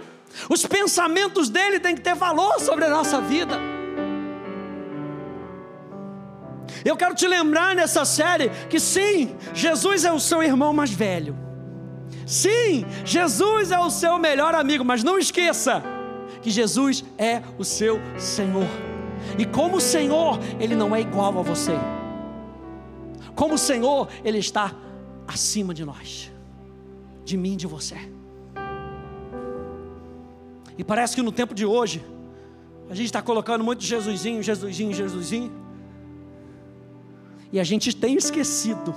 Os 0.50 0.66
pensamentos 0.66 1.50
dele 1.50 1.80
têm 1.80 1.96
que 1.96 2.02
ter 2.02 2.16
valor 2.16 2.60
sobre 2.60 2.86
a 2.86 2.90
nossa 2.90 3.20
vida. 3.22 3.71
Eu 6.84 6.98
quero 6.98 7.14
te 7.14 7.28
lembrar 7.28 7.76
nessa 7.76 8.06
série 8.06 8.50
que 8.70 8.80
sim, 8.80 9.36
Jesus 9.54 10.06
é 10.06 10.12
o 10.12 10.20
seu 10.20 10.42
irmão 10.42 10.74
mais 10.74 10.92
velho. 10.92 11.38
Sim, 12.26 12.86
Jesus 13.06 13.72
é 13.72 13.80
o 13.80 13.90
seu 13.90 14.18
melhor 14.18 14.56
amigo, 14.56 14.84
mas 14.84 15.04
não 15.04 15.18
esqueça 15.18 15.84
que 16.42 16.50
Jesus 16.50 17.04
é 17.18 17.42
o 17.58 17.64
seu 17.64 18.00
Senhor. 18.18 18.68
E 19.38 19.46
como 19.46 19.80
Senhor, 19.80 20.40
Ele 20.60 20.76
não 20.76 20.96
é 20.96 21.02
igual 21.02 21.38
a 21.38 21.42
você. 21.42 21.74
Como 23.36 23.58
Senhor, 23.58 24.08
Ele 24.24 24.40
está 24.40 24.74
acima 25.28 25.74
de 25.74 25.86
nós, 25.86 26.32
de 27.24 27.38
mim, 27.38 27.56
de 27.56 27.68
você. 27.68 27.98
E 30.78 30.84
parece 30.84 31.16
que 31.16 31.22
no 31.22 31.32
tempo 31.32 31.54
de 31.54 31.66
hoje, 31.66 32.04
a 32.90 32.96
gente 32.96 33.06
está 33.06 33.22
colocando 33.22 33.64
muito 33.64 33.84
Jesusinho, 33.84 34.42
Jesusinho, 34.42 34.94
Jesusinho. 34.94 35.61
E 37.52 37.60
a 37.60 37.64
gente 37.64 37.96
tem 37.96 38.16
esquecido 38.16 38.94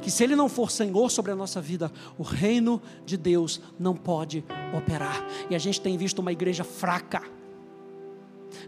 que 0.00 0.10
se 0.10 0.24
Ele 0.24 0.34
não 0.34 0.48
for 0.48 0.70
Senhor 0.70 1.10
sobre 1.10 1.32
a 1.32 1.36
nossa 1.36 1.60
vida, 1.60 1.90
o 2.18 2.22
reino 2.22 2.80
de 3.04 3.16
Deus 3.16 3.60
não 3.78 3.94
pode 3.94 4.44
operar. 4.76 5.24
E 5.48 5.54
a 5.54 5.58
gente 5.58 5.80
tem 5.80 5.96
visto 5.96 6.18
uma 6.18 6.32
igreja 6.32 6.64
fraca 6.64 7.22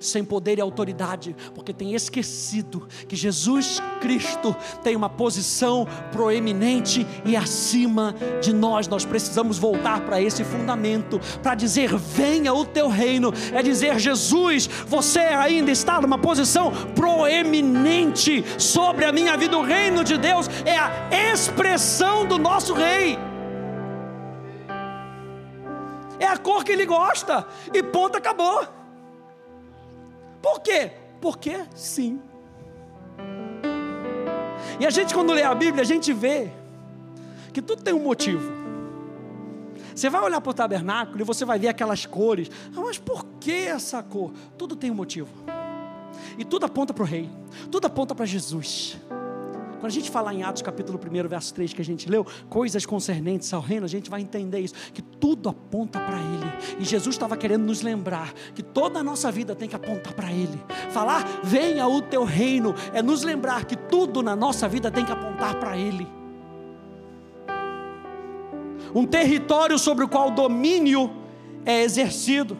sem 0.00 0.24
poder 0.24 0.58
e 0.58 0.60
autoridade, 0.60 1.34
porque 1.54 1.72
tem 1.72 1.94
esquecido 1.94 2.86
que 3.08 3.16
Jesus 3.16 3.82
Cristo 4.00 4.54
tem 4.82 4.96
uma 4.96 5.08
posição 5.08 5.86
proeminente 6.12 7.06
e 7.24 7.36
acima 7.36 8.14
de 8.40 8.52
nós. 8.52 8.88
Nós 8.88 9.04
precisamos 9.04 9.58
voltar 9.58 10.00
para 10.02 10.20
esse 10.20 10.44
fundamento, 10.44 11.20
para 11.42 11.54
dizer: 11.54 11.94
venha 11.96 12.52
o 12.52 12.64
teu 12.64 12.88
reino, 12.88 13.32
é 13.52 13.62
dizer, 13.62 13.98
Jesus, 13.98 14.68
você 14.86 15.20
ainda 15.20 15.70
está 15.70 16.00
numa 16.00 16.18
posição 16.18 16.72
proeminente 16.94 18.44
sobre 18.58 19.04
a 19.04 19.12
minha 19.12 19.36
vida. 19.36 19.56
O 19.56 19.62
reino 19.62 20.04
de 20.04 20.16
Deus 20.16 20.48
é 20.64 20.76
a 20.76 21.32
expressão 21.32 22.26
do 22.26 22.38
nosso 22.38 22.74
rei. 22.74 23.18
cor 26.46 26.62
que 26.64 26.70
ele 26.70 26.86
gosta. 26.86 27.44
E 27.74 27.82
ponto, 27.82 28.16
acabou. 28.16 28.85
Por 30.42 30.60
quê? 30.60 30.92
Porque 31.20 31.64
sim. 31.74 32.20
E 34.78 34.86
a 34.86 34.90
gente, 34.90 35.14
quando 35.14 35.32
lê 35.32 35.42
a 35.42 35.54
Bíblia, 35.54 35.82
a 35.82 35.86
gente 35.86 36.12
vê 36.12 36.50
que 37.52 37.62
tudo 37.62 37.82
tem 37.82 37.94
um 37.94 38.02
motivo. 38.02 38.52
Você 39.94 40.10
vai 40.10 40.20
olhar 40.20 40.40
para 40.42 40.50
o 40.50 40.54
tabernáculo 40.54 41.20
e 41.20 41.24
você 41.24 41.44
vai 41.44 41.58
ver 41.58 41.68
aquelas 41.68 42.04
cores. 42.04 42.50
Ah, 42.76 42.80
mas 42.80 42.98
por 42.98 43.24
que 43.40 43.52
essa 43.52 44.02
cor? 44.02 44.32
Tudo 44.58 44.76
tem 44.76 44.90
um 44.90 44.94
motivo. 44.94 45.30
E 46.36 46.44
tudo 46.44 46.66
aponta 46.66 46.92
para 46.92 47.02
o 47.02 47.06
rei. 47.06 47.30
Tudo 47.70 47.86
aponta 47.86 48.14
para 48.14 48.26
Jesus. 48.26 48.98
Quando 49.78 49.86
a 49.86 49.94
gente 49.94 50.10
falar 50.10 50.34
em 50.34 50.42
Atos 50.42 50.62
capítulo 50.62 50.98
1, 50.98 51.28
verso 51.28 51.54
3 51.54 51.72
que 51.72 51.82
a 51.82 51.84
gente 51.84 52.08
leu, 52.08 52.26
coisas 52.48 52.86
concernentes 52.86 53.52
ao 53.52 53.60
reino, 53.60 53.84
a 53.84 53.88
gente 53.88 54.08
vai 54.08 54.20
entender 54.20 54.60
isso, 54.60 54.74
que 54.92 55.02
tudo 55.02 55.48
aponta 55.48 56.00
para 56.00 56.18
Ele. 56.18 56.80
E 56.80 56.84
Jesus 56.84 57.14
estava 57.14 57.36
querendo 57.36 57.64
nos 57.64 57.82
lembrar 57.82 58.32
que 58.54 58.62
toda 58.62 59.00
a 59.00 59.04
nossa 59.04 59.30
vida 59.30 59.54
tem 59.54 59.68
que 59.68 59.76
apontar 59.76 60.14
para 60.14 60.32
Ele. 60.32 60.58
Falar, 60.90 61.24
venha 61.42 61.86
o 61.86 62.00
teu 62.00 62.24
reino, 62.24 62.74
é 62.92 63.02
nos 63.02 63.22
lembrar 63.22 63.64
que 63.64 63.76
tudo 63.76 64.22
na 64.22 64.34
nossa 64.34 64.68
vida 64.68 64.90
tem 64.90 65.04
que 65.04 65.12
apontar 65.12 65.58
para 65.60 65.76
Ele. 65.76 66.06
Um 68.94 69.04
território 69.04 69.78
sobre 69.78 70.04
o 70.04 70.08
qual 70.08 70.30
domínio 70.30 71.12
é 71.66 71.82
exercido. 71.82 72.56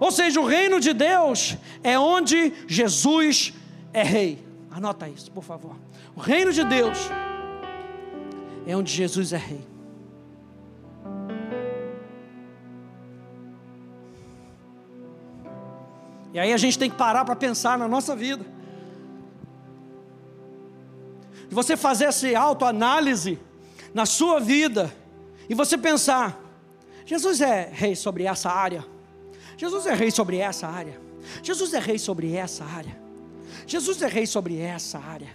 Ou 0.00 0.10
seja, 0.10 0.40
o 0.40 0.44
reino 0.44 0.80
de 0.80 0.92
Deus 0.92 1.56
é 1.84 1.96
onde 1.96 2.52
Jesus 2.66 3.54
é 3.92 4.02
rei. 4.02 4.51
Anota 4.74 5.06
isso, 5.06 5.30
por 5.30 5.44
favor. 5.44 5.76
O 6.16 6.20
reino 6.20 6.50
de 6.50 6.64
Deus 6.64 6.98
é 8.66 8.74
onde 8.74 8.90
Jesus 8.90 9.32
é 9.32 9.36
rei. 9.36 9.66
E 16.32 16.38
aí 16.38 16.52
a 16.54 16.56
gente 16.56 16.78
tem 16.78 16.88
que 16.88 16.96
parar 16.96 17.26
para 17.26 17.36
pensar 17.36 17.76
na 17.76 17.86
nossa 17.86 18.16
vida. 18.16 18.46
De 21.48 21.54
você 21.54 21.76
fazer 21.76 22.06
essa 22.06 22.26
autoanálise 22.38 23.38
na 23.92 24.06
sua 24.06 24.40
vida 24.40 24.90
e 25.50 25.54
você 25.54 25.76
pensar: 25.76 26.40
Jesus 27.04 27.42
é 27.42 27.70
rei 27.70 27.94
sobre 27.94 28.24
essa 28.24 28.50
área. 28.50 28.86
Jesus 29.58 29.84
é 29.84 29.94
rei 29.94 30.10
sobre 30.10 30.38
essa 30.38 30.66
área. 30.66 30.98
Jesus 31.42 31.74
é 31.74 31.78
rei 31.78 31.98
sobre 31.98 32.34
essa 32.34 32.64
área. 32.64 33.01
Jesus 33.66 34.02
é 34.02 34.06
rei 34.06 34.26
sobre 34.26 34.58
essa 34.58 34.98
área. 34.98 35.30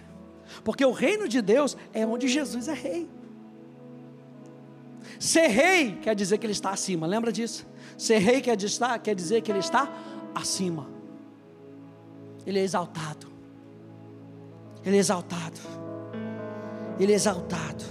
Porque 0.64 0.84
o 0.84 0.92
reino 0.92 1.28
de 1.28 1.40
Deus 1.40 1.76
é 1.92 2.06
onde 2.06 2.28
Jesus 2.28 2.68
é 2.68 2.74
rei. 2.74 3.08
Ser 5.18 5.48
rei 5.48 5.98
quer 6.02 6.14
dizer 6.14 6.38
que 6.38 6.46
ele 6.46 6.52
está 6.52 6.70
acima, 6.70 7.06
lembra 7.06 7.32
disso? 7.32 7.66
Ser 7.96 8.18
rei 8.18 8.40
quer 8.40 8.56
dizer, 8.56 9.00
quer 9.02 9.14
dizer 9.14 9.42
que 9.42 9.50
ele 9.50 9.58
está 9.58 9.92
acima. 10.34 10.88
Ele 12.46 12.58
é 12.58 12.62
exaltado. 12.62 13.26
Ele 14.84 14.96
é 14.96 15.00
exaltado. 15.00 15.60
Ele 16.98 17.12
é 17.12 17.14
exaltado. 17.14 17.84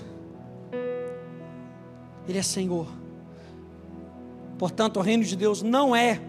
Ele 2.28 2.38
é 2.38 2.44
Senhor. 2.44 2.88
Portanto, 4.58 4.98
o 4.98 5.02
reino 5.02 5.24
de 5.24 5.36
Deus 5.36 5.62
não 5.62 5.96
é, 5.96 6.20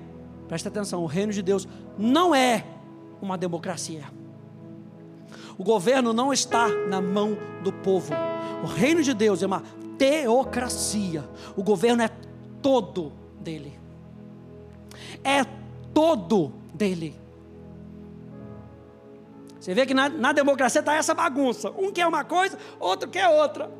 presta 0.47 0.69
atenção, 0.69 1.03
o 1.03 1.07
reino 1.07 1.33
de 1.33 1.43
Deus 1.43 1.67
não 1.97 2.35
é 2.35 2.65
uma 3.21 3.37
democracia. 3.37 4.05
O 5.57 5.65
governo 5.65 6.13
não 6.13 6.33
está 6.33 6.69
na 6.69 7.01
mão 7.01 7.37
do 7.63 7.73
povo. 7.73 8.15
O 8.63 8.67
reino 8.67 9.03
de 9.03 9.13
Deus 9.13 9.43
é 9.43 9.47
uma 9.47 9.63
teocracia. 9.99 11.29
O 11.57 11.63
governo 11.63 12.03
é 12.03 12.11
todo 12.63 13.13
dele. 13.41 13.79
É 15.25 15.45
todo 15.93 16.53
dele. 16.73 17.17
Você 19.59 19.75
vê 19.75 19.85
que 19.85 19.93
na, 19.93 20.09
na 20.09 20.33
democracia 20.33 20.81
está 20.81 20.95
essa 20.95 21.13
bagunça. 21.13 21.71
Um 21.77 21.93
quer 21.93 22.07
uma 22.07 22.25
coisa, 22.25 22.57
outro 22.79 23.09
quer 23.09 23.29
outra. 23.29 23.71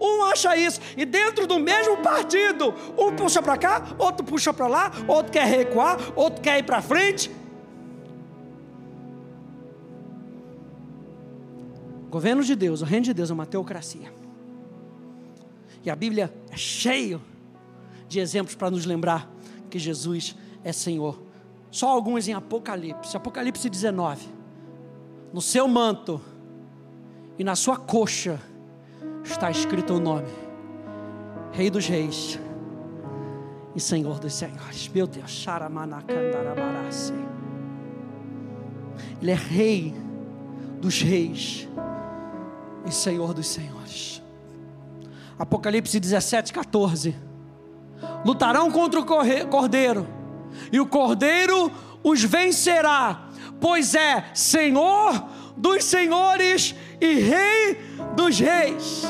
Um 0.00 0.24
acha 0.24 0.56
isso, 0.56 0.80
e 0.96 1.04
dentro 1.04 1.46
do 1.46 1.58
mesmo 1.58 1.98
partido, 1.98 2.74
um 2.96 3.14
puxa 3.14 3.42
para 3.42 3.56
cá, 3.56 3.94
outro 3.98 4.24
puxa 4.24 4.52
para 4.52 4.66
lá, 4.66 4.90
outro 5.06 5.30
quer 5.30 5.46
recuar, 5.46 5.98
outro 6.16 6.40
quer 6.40 6.58
ir 6.58 6.62
para 6.62 6.80
frente. 6.80 7.30
Governo 12.14 12.44
de 12.44 12.54
Deus, 12.54 12.80
o 12.80 12.84
reino 12.84 13.06
de 13.06 13.12
Deus 13.12 13.28
é 13.28 13.34
uma 13.34 13.44
teocracia. 13.44 14.14
E 15.82 15.90
a 15.90 15.96
Bíblia 15.96 16.32
é 16.48 16.56
cheio 16.56 17.20
de 18.08 18.20
exemplos 18.20 18.54
para 18.54 18.70
nos 18.70 18.86
lembrar 18.86 19.28
que 19.68 19.80
Jesus 19.80 20.36
é 20.62 20.72
Senhor. 20.72 21.20
Só 21.72 21.88
alguns 21.88 22.28
em 22.28 22.32
Apocalipse. 22.32 23.16
Apocalipse 23.16 23.68
19. 23.68 24.28
No 25.32 25.42
seu 25.42 25.66
manto 25.66 26.20
e 27.36 27.42
na 27.42 27.56
sua 27.56 27.76
coxa 27.76 28.40
está 29.24 29.50
escrito 29.50 29.94
o 29.94 29.98
nome: 29.98 30.28
Rei 31.50 31.68
dos 31.68 31.88
Reis 31.88 32.38
e 33.74 33.80
Senhor 33.80 34.20
dos 34.20 34.34
Senhores. 34.34 34.86
Meu 34.86 35.08
Deus, 35.08 35.42
Ele 39.20 39.32
é 39.32 39.34
Rei 39.34 39.92
dos 40.80 41.02
Reis 41.02 41.68
e 42.86 42.92
Senhor 42.92 43.32
dos 43.34 43.46
Senhores. 43.46 44.22
Apocalipse 45.38 45.98
17, 45.98 46.52
14. 46.52 47.14
Lutarão 48.24 48.70
contra 48.70 49.00
o 49.00 49.04
cordeiro, 49.48 50.06
e 50.70 50.78
o 50.78 50.86
cordeiro 50.86 51.70
os 52.02 52.22
vencerá, 52.22 53.28
pois 53.60 53.94
é 53.94 54.26
Senhor 54.34 55.24
dos 55.56 55.84
senhores 55.84 56.74
e 57.00 57.14
Rei 57.14 57.78
dos 58.14 58.38
reis. 58.38 59.02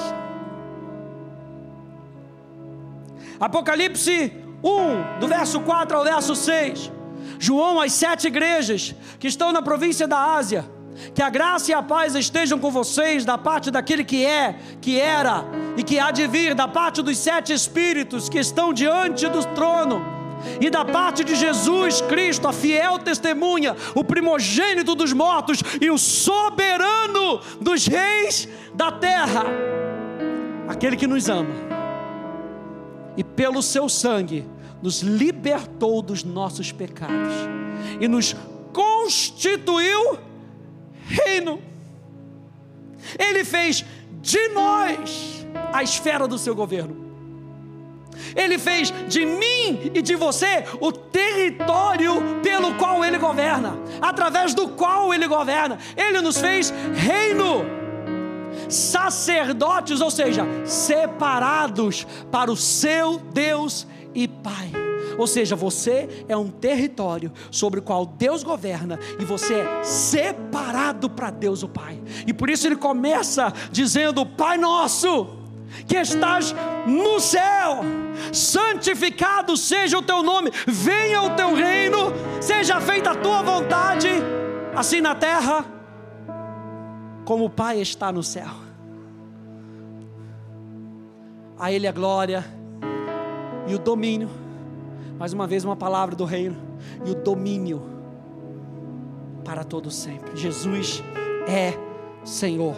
Apocalipse 3.38 4.32
1, 4.62 5.18
do 5.20 5.28
verso 5.28 5.60
4 5.60 5.96
ao 5.96 6.04
verso 6.04 6.34
6. 6.36 6.92
João, 7.38 7.80
as 7.80 7.92
sete 7.92 8.28
igrejas 8.28 8.94
que 9.18 9.26
estão 9.26 9.52
na 9.52 9.60
província 9.60 10.06
da 10.06 10.34
Ásia 10.34 10.64
que 11.14 11.22
a 11.22 11.30
graça 11.30 11.70
e 11.70 11.74
a 11.74 11.82
paz 11.82 12.14
estejam 12.14 12.58
com 12.58 12.70
vocês 12.70 13.24
da 13.24 13.36
parte 13.36 13.70
daquele 13.70 14.04
que 14.04 14.24
é, 14.24 14.56
que 14.80 14.98
era 14.98 15.44
e 15.76 15.82
que 15.82 15.98
há 15.98 16.10
de 16.10 16.26
vir, 16.26 16.54
da 16.54 16.68
parte 16.68 17.02
dos 17.02 17.18
sete 17.18 17.52
espíritos 17.52 18.28
que 18.28 18.38
estão 18.38 18.72
diante 18.72 19.28
do 19.28 19.44
trono 19.54 20.14
e 20.60 20.68
da 20.68 20.84
parte 20.84 21.24
de 21.24 21.34
Jesus 21.34 22.00
Cristo, 22.02 22.46
a 22.46 22.52
fiel 22.52 22.98
testemunha, 22.98 23.74
o 23.94 24.04
primogênito 24.04 24.94
dos 24.94 25.12
mortos 25.12 25.62
e 25.80 25.90
o 25.90 25.98
soberano 25.98 27.40
dos 27.60 27.86
reis 27.86 28.48
da 28.74 28.92
terra, 28.92 29.44
aquele 30.68 30.96
que 30.96 31.06
nos 31.06 31.28
ama 31.28 31.74
e 33.16 33.22
pelo 33.22 33.62
seu 33.62 33.88
sangue 33.88 34.46
nos 34.82 35.00
libertou 35.00 36.02
dos 36.02 36.24
nossos 36.24 36.72
pecados 36.72 37.32
e 38.00 38.08
nos 38.08 38.34
constituiu 38.72 40.18
reino. 41.06 41.62
Ele 43.18 43.44
fez 43.44 43.84
de 44.20 44.48
nós 44.48 45.46
a 45.72 45.82
esfera 45.82 46.26
do 46.26 46.38
seu 46.38 46.54
governo. 46.54 47.04
Ele 48.34 48.58
fez 48.58 48.92
de 49.08 49.24
mim 49.24 49.90
e 49.94 50.00
de 50.00 50.14
você 50.14 50.64
o 50.80 50.92
território 50.92 52.40
pelo 52.42 52.74
qual 52.74 53.04
ele 53.04 53.18
governa, 53.18 53.76
através 54.00 54.54
do 54.54 54.68
qual 54.68 55.12
ele 55.12 55.26
governa. 55.26 55.78
Ele 55.96 56.20
nos 56.20 56.38
fez 56.38 56.72
reino, 56.94 57.64
sacerdotes, 58.68 60.00
ou 60.00 60.10
seja, 60.10 60.46
separados 60.64 62.06
para 62.30 62.50
o 62.50 62.56
seu 62.56 63.18
Deus 63.18 63.86
e 64.14 64.28
Pai. 64.28 64.83
Ou 65.18 65.26
seja, 65.26 65.54
você 65.54 66.24
é 66.28 66.36
um 66.36 66.48
território 66.48 67.32
sobre 67.50 67.80
o 67.80 67.82
qual 67.82 68.04
Deus 68.04 68.42
governa 68.42 68.98
e 69.18 69.24
você 69.24 69.54
é 69.54 69.82
separado 69.82 71.08
para 71.08 71.30
Deus 71.30 71.62
o 71.62 71.68
Pai. 71.68 72.00
E 72.26 72.32
por 72.32 72.50
isso 72.50 72.66
ele 72.66 72.76
começa 72.76 73.52
dizendo: 73.70 74.26
Pai 74.26 74.58
nosso, 74.58 75.28
que 75.86 75.96
estás 75.96 76.54
no 76.86 77.20
céu, 77.20 77.80
santificado 78.32 79.56
seja 79.56 79.98
o 79.98 80.02
teu 80.02 80.22
nome, 80.22 80.50
venha 80.66 81.22
o 81.22 81.30
teu 81.30 81.54
reino, 81.54 82.12
seja 82.40 82.80
feita 82.80 83.10
a 83.10 83.14
tua 83.14 83.42
vontade, 83.42 84.08
assim 84.74 85.00
na 85.00 85.14
terra, 85.14 85.64
como 87.24 87.44
o 87.44 87.50
Pai 87.50 87.80
está 87.80 88.12
no 88.12 88.22
céu. 88.22 88.64
A 91.58 91.70
Ele 91.70 91.86
a 91.86 91.92
glória 91.92 92.44
e 93.66 93.74
o 93.74 93.78
domínio 93.78 94.43
mais 95.18 95.32
uma 95.32 95.46
vez, 95.46 95.64
uma 95.64 95.76
palavra 95.76 96.16
do 96.16 96.24
reino 96.24 96.56
e 97.04 97.10
o 97.10 97.14
domínio 97.14 97.82
para 99.44 99.62
todo 99.62 99.90
sempre. 99.90 100.36
Jesus 100.36 101.02
é 101.46 101.74
Senhor. 102.24 102.74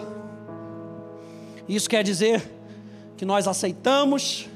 Isso 1.68 1.88
quer 1.88 2.02
dizer 2.02 2.42
que 3.16 3.24
nós 3.24 3.48
aceitamos 3.48 4.48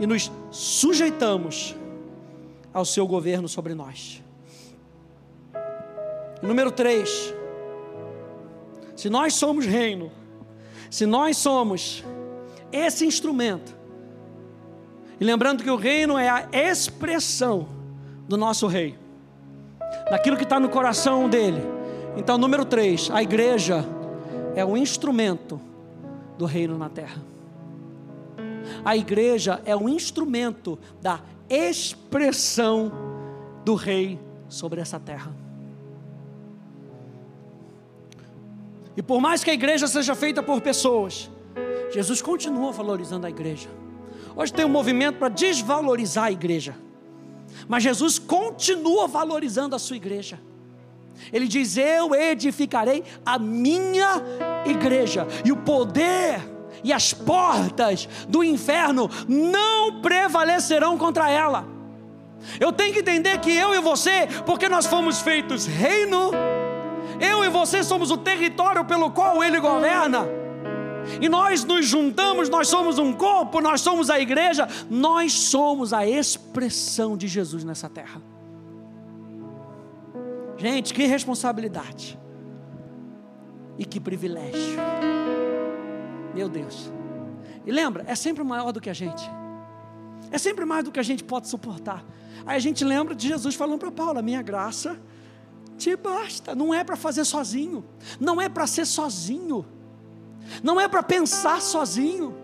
e 0.00 0.06
nos 0.06 0.30
sujeitamos 0.50 1.76
ao 2.72 2.84
seu 2.84 3.06
governo 3.06 3.48
sobre 3.48 3.74
nós. 3.74 4.22
Número 6.42 6.70
3. 6.70 7.34
Se 8.96 9.08
nós 9.08 9.34
somos 9.34 9.66
reino, 9.66 10.10
se 10.90 11.06
nós 11.06 11.36
somos 11.36 12.04
esse 12.72 13.06
instrumento, 13.06 13.75
e 15.18 15.24
lembrando 15.24 15.62
que 15.62 15.70
o 15.70 15.76
reino 15.76 16.18
é 16.18 16.28
a 16.28 16.48
expressão 16.52 17.68
do 18.28 18.36
nosso 18.36 18.66
rei, 18.66 18.98
daquilo 20.10 20.36
que 20.36 20.42
está 20.42 20.60
no 20.60 20.68
coração 20.68 21.28
dele. 21.28 21.62
Então, 22.16 22.36
número 22.36 22.64
3, 22.64 23.10
a 23.10 23.22
igreja 23.22 23.84
é 24.54 24.64
o 24.64 24.76
instrumento 24.76 25.60
do 26.36 26.44
reino 26.44 26.76
na 26.76 26.88
terra. 26.88 27.22
A 28.84 28.96
igreja 28.96 29.60
é 29.64 29.74
o 29.74 29.88
instrumento 29.88 30.78
da 31.00 31.20
expressão 31.48 32.92
do 33.64 33.74
rei 33.74 34.18
sobre 34.48 34.80
essa 34.80 34.98
terra. 34.98 35.32
E 38.96 39.02
por 39.02 39.20
mais 39.20 39.44
que 39.44 39.50
a 39.50 39.54
igreja 39.54 39.86
seja 39.86 40.14
feita 40.14 40.42
por 40.42 40.60
pessoas, 40.60 41.30
Jesus 41.92 42.22
continua 42.22 42.72
valorizando 42.72 43.26
a 43.26 43.30
igreja. 43.30 43.68
Hoje 44.34 44.52
tem 44.52 44.64
um 44.64 44.70
movimento 44.70 45.18
para 45.18 45.28
desvalorizar 45.28 46.24
a 46.24 46.32
igreja, 46.32 46.74
mas 47.68 47.82
Jesus 47.82 48.18
continua 48.18 49.06
valorizando 49.06 49.74
a 49.76 49.78
sua 49.78 49.96
igreja. 49.96 50.40
Ele 51.32 51.48
diz: 51.48 51.76
Eu 51.76 52.14
edificarei 52.14 53.02
a 53.24 53.38
minha 53.38 54.22
igreja, 54.64 55.26
e 55.44 55.52
o 55.52 55.56
poder 55.56 56.40
e 56.84 56.92
as 56.92 57.12
portas 57.12 58.08
do 58.28 58.44
inferno 58.44 59.10
não 59.26 60.00
prevalecerão 60.00 60.96
contra 60.98 61.30
ela. 61.30 61.66
Eu 62.60 62.72
tenho 62.72 62.92
que 62.92 63.00
entender 63.00 63.38
que 63.38 63.50
eu 63.50 63.74
e 63.74 63.80
você, 63.80 64.28
porque 64.44 64.68
nós 64.68 64.86
fomos 64.86 65.20
feitos 65.20 65.66
reino, 65.66 66.30
eu 67.20 67.44
e 67.44 67.48
você 67.48 67.82
somos 67.82 68.10
o 68.10 68.16
território 68.16 68.84
pelo 68.84 69.10
qual 69.10 69.42
ele 69.42 69.58
governa. 69.58 70.28
E 71.20 71.28
nós 71.28 71.64
nos 71.64 71.86
juntamos, 71.86 72.48
nós 72.48 72.68
somos 72.68 72.98
um 72.98 73.12
corpo, 73.12 73.60
nós 73.60 73.80
somos 73.80 74.10
a 74.10 74.20
igreja, 74.20 74.68
nós 74.90 75.32
somos 75.32 75.92
a 75.92 76.06
expressão 76.06 77.16
de 77.16 77.28
Jesus 77.28 77.64
nessa 77.64 77.88
terra. 77.88 78.20
Gente, 80.56 80.94
que 80.94 81.04
responsabilidade. 81.06 82.18
E 83.78 83.84
que 83.84 84.00
privilégio. 84.00 84.78
Meu 86.34 86.48
Deus. 86.48 86.90
E 87.64 87.70
lembra, 87.70 88.04
é 88.06 88.14
sempre 88.14 88.42
maior 88.42 88.72
do 88.72 88.80
que 88.80 88.88
a 88.88 88.94
gente. 88.94 89.22
É 90.30 90.38
sempre 90.38 90.64
mais 90.64 90.84
do 90.84 90.90
que 90.90 91.00
a 91.00 91.02
gente 91.02 91.22
pode 91.22 91.48
suportar. 91.48 92.04
Aí 92.44 92.56
a 92.56 92.60
gente 92.60 92.84
lembra 92.84 93.14
de 93.14 93.28
Jesus 93.28 93.54
falando 93.54 93.78
para 93.78 93.90
Paulo: 93.90 94.22
minha 94.22 94.42
graça 94.42 94.98
te 95.76 95.94
basta. 95.96 96.54
Não 96.54 96.72
é 96.72 96.82
para 96.82 96.96
fazer 96.96 97.24
sozinho, 97.24 97.84
não 98.18 98.40
é 98.40 98.48
para 98.48 98.66
ser 98.66 98.86
sozinho, 98.86 99.64
não 100.62 100.80
é 100.80 100.88
para 100.88 101.02
pensar 101.02 101.60
sozinho. 101.60 102.34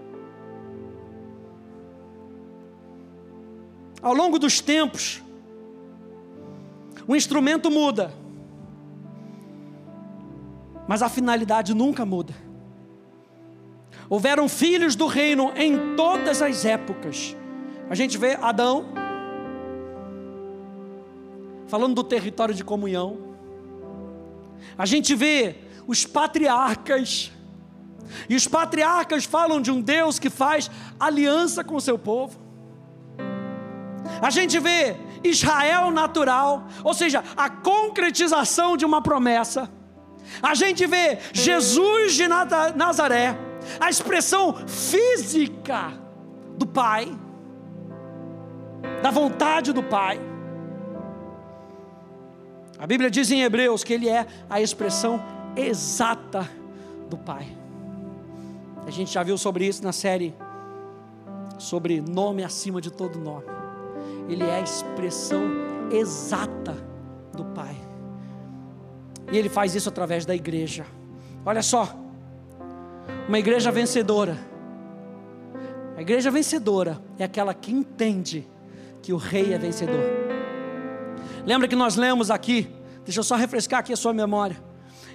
Ao 4.00 4.12
longo 4.12 4.38
dos 4.38 4.60
tempos, 4.60 5.22
o 7.06 7.14
instrumento 7.14 7.70
muda, 7.70 8.12
mas 10.88 11.02
a 11.02 11.08
finalidade 11.08 11.74
nunca 11.74 12.04
muda. 12.04 12.34
Houveram 14.08 14.48
filhos 14.48 14.94
do 14.94 15.06
reino 15.06 15.52
em 15.56 15.96
todas 15.96 16.42
as 16.42 16.64
épocas. 16.64 17.36
A 17.88 17.94
gente 17.94 18.18
vê 18.18 18.34
Adão, 18.40 18.86
falando 21.66 21.94
do 21.94 22.04
território 22.04 22.54
de 22.54 22.62
comunhão. 22.62 23.18
A 24.76 24.84
gente 24.84 25.14
vê 25.14 25.56
os 25.86 26.04
patriarcas, 26.04 27.32
e 28.28 28.36
os 28.36 28.46
patriarcas 28.46 29.24
falam 29.24 29.60
de 29.60 29.70
um 29.70 29.80
Deus 29.80 30.18
que 30.18 30.30
faz 30.30 30.70
aliança 30.98 31.62
com 31.64 31.76
o 31.76 31.80
seu 31.80 31.98
povo. 31.98 32.40
A 34.20 34.30
gente 34.30 34.58
vê 34.58 34.96
Israel 35.24 35.90
natural, 35.90 36.66
ou 36.84 36.94
seja, 36.94 37.22
a 37.36 37.48
concretização 37.48 38.76
de 38.76 38.84
uma 38.84 39.00
promessa. 39.00 39.70
A 40.42 40.54
gente 40.54 40.86
vê 40.86 41.18
Jesus 41.32 42.14
de 42.14 42.26
Nazaré, 42.28 43.36
a 43.80 43.90
expressão 43.90 44.54
física 44.66 45.92
do 46.56 46.66
Pai, 46.66 47.16
da 49.02 49.10
vontade 49.10 49.72
do 49.72 49.82
Pai. 49.82 50.20
A 52.78 52.86
Bíblia 52.86 53.10
diz 53.10 53.30
em 53.30 53.42
Hebreus 53.42 53.84
que 53.84 53.92
ele 53.92 54.08
é 54.08 54.26
a 54.50 54.60
expressão 54.60 55.22
exata 55.56 56.48
do 57.08 57.16
Pai. 57.16 57.61
A 58.86 58.90
gente 58.90 59.12
já 59.12 59.22
viu 59.22 59.38
sobre 59.38 59.66
isso 59.66 59.82
na 59.82 59.92
série 59.92 60.34
sobre 61.58 62.00
nome 62.00 62.42
acima 62.42 62.80
de 62.80 62.90
todo 62.90 63.18
nome. 63.18 63.46
Ele 64.28 64.44
é 64.44 64.56
a 64.56 64.60
expressão 64.60 65.44
exata 65.90 66.76
do 67.32 67.44
Pai. 67.46 67.76
E 69.30 69.38
ele 69.38 69.48
faz 69.48 69.74
isso 69.74 69.88
através 69.88 70.26
da 70.26 70.34
igreja. 70.34 70.84
Olha 71.44 71.62
só, 71.62 71.94
uma 73.28 73.38
igreja 73.38 73.70
vencedora. 73.70 74.36
A 75.96 76.02
igreja 76.02 76.30
vencedora 76.30 77.00
é 77.18 77.24
aquela 77.24 77.54
que 77.54 77.72
entende 77.72 78.46
que 79.00 79.12
o 79.12 79.16
rei 79.16 79.52
é 79.52 79.58
vencedor. 79.58 80.04
Lembra 81.46 81.68
que 81.68 81.76
nós 81.76 81.96
lemos 81.96 82.30
aqui, 82.30 82.70
deixa 83.04 83.20
eu 83.20 83.24
só 83.24 83.36
refrescar 83.36 83.80
aqui 83.80 83.92
a 83.92 83.96
sua 83.96 84.12
memória. 84.12 84.56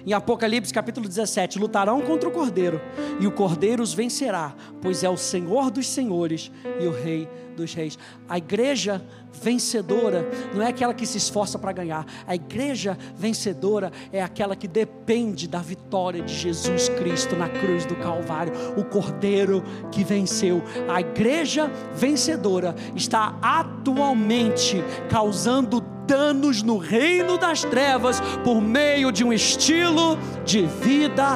Em 0.06 0.12
Apocalipse 0.12 0.72
capítulo 0.72 1.08
17: 1.08 1.58
lutarão 1.58 2.00
contra 2.00 2.28
o 2.28 2.32
cordeiro, 2.32 2.80
e 3.20 3.26
o 3.26 3.32
cordeiro 3.32 3.82
os 3.82 3.92
vencerá, 3.92 4.54
pois 4.80 5.02
é 5.02 5.08
o 5.08 5.16
Senhor 5.16 5.70
dos 5.70 5.88
senhores 5.88 6.50
e 6.80 6.86
o 6.86 6.92
Rei 6.92 7.26
dos 7.26 7.47
reis. 7.64 7.98
A 8.28 8.38
igreja 8.38 9.02
vencedora 9.32 10.28
não 10.54 10.62
é 10.62 10.68
aquela 10.68 10.94
que 10.94 11.06
se 11.06 11.18
esforça 11.18 11.58
para 11.58 11.72
ganhar, 11.72 12.06
a 12.26 12.34
igreja 12.34 12.98
vencedora 13.16 13.92
é 14.12 14.22
aquela 14.22 14.56
que 14.56 14.66
depende 14.66 15.46
da 15.46 15.58
vitória 15.58 16.22
de 16.22 16.34
Jesus 16.34 16.88
Cristo 16.88 17.36
na 17.36 17.48
cruz 17.48 17.84
do 17.84 17.96
Calvário, 17.96 18.52
o 18.76 18.84
cordeiro 18.84 19.62
que 19.92 20.02
venceu. 20.02 20.62
A 20.88 21.00
igreja 21.00 21.70
vencedora 21.94 22.74
está 22.94 23.38
atualmente 23.42 24.82
causando 25.08 25.80
danos 26.08 26.62
no 26.62 26.78
reino 26.78 27.36
das 27.36 27.62
trevas 27.62 28.20
por 28.42 28.60
meio 28.60 29.12
de 29.12 29.22
um 29.22 29.32
estilo 29.32 30.16
de 30.44 30.66
vida 30.66 31.34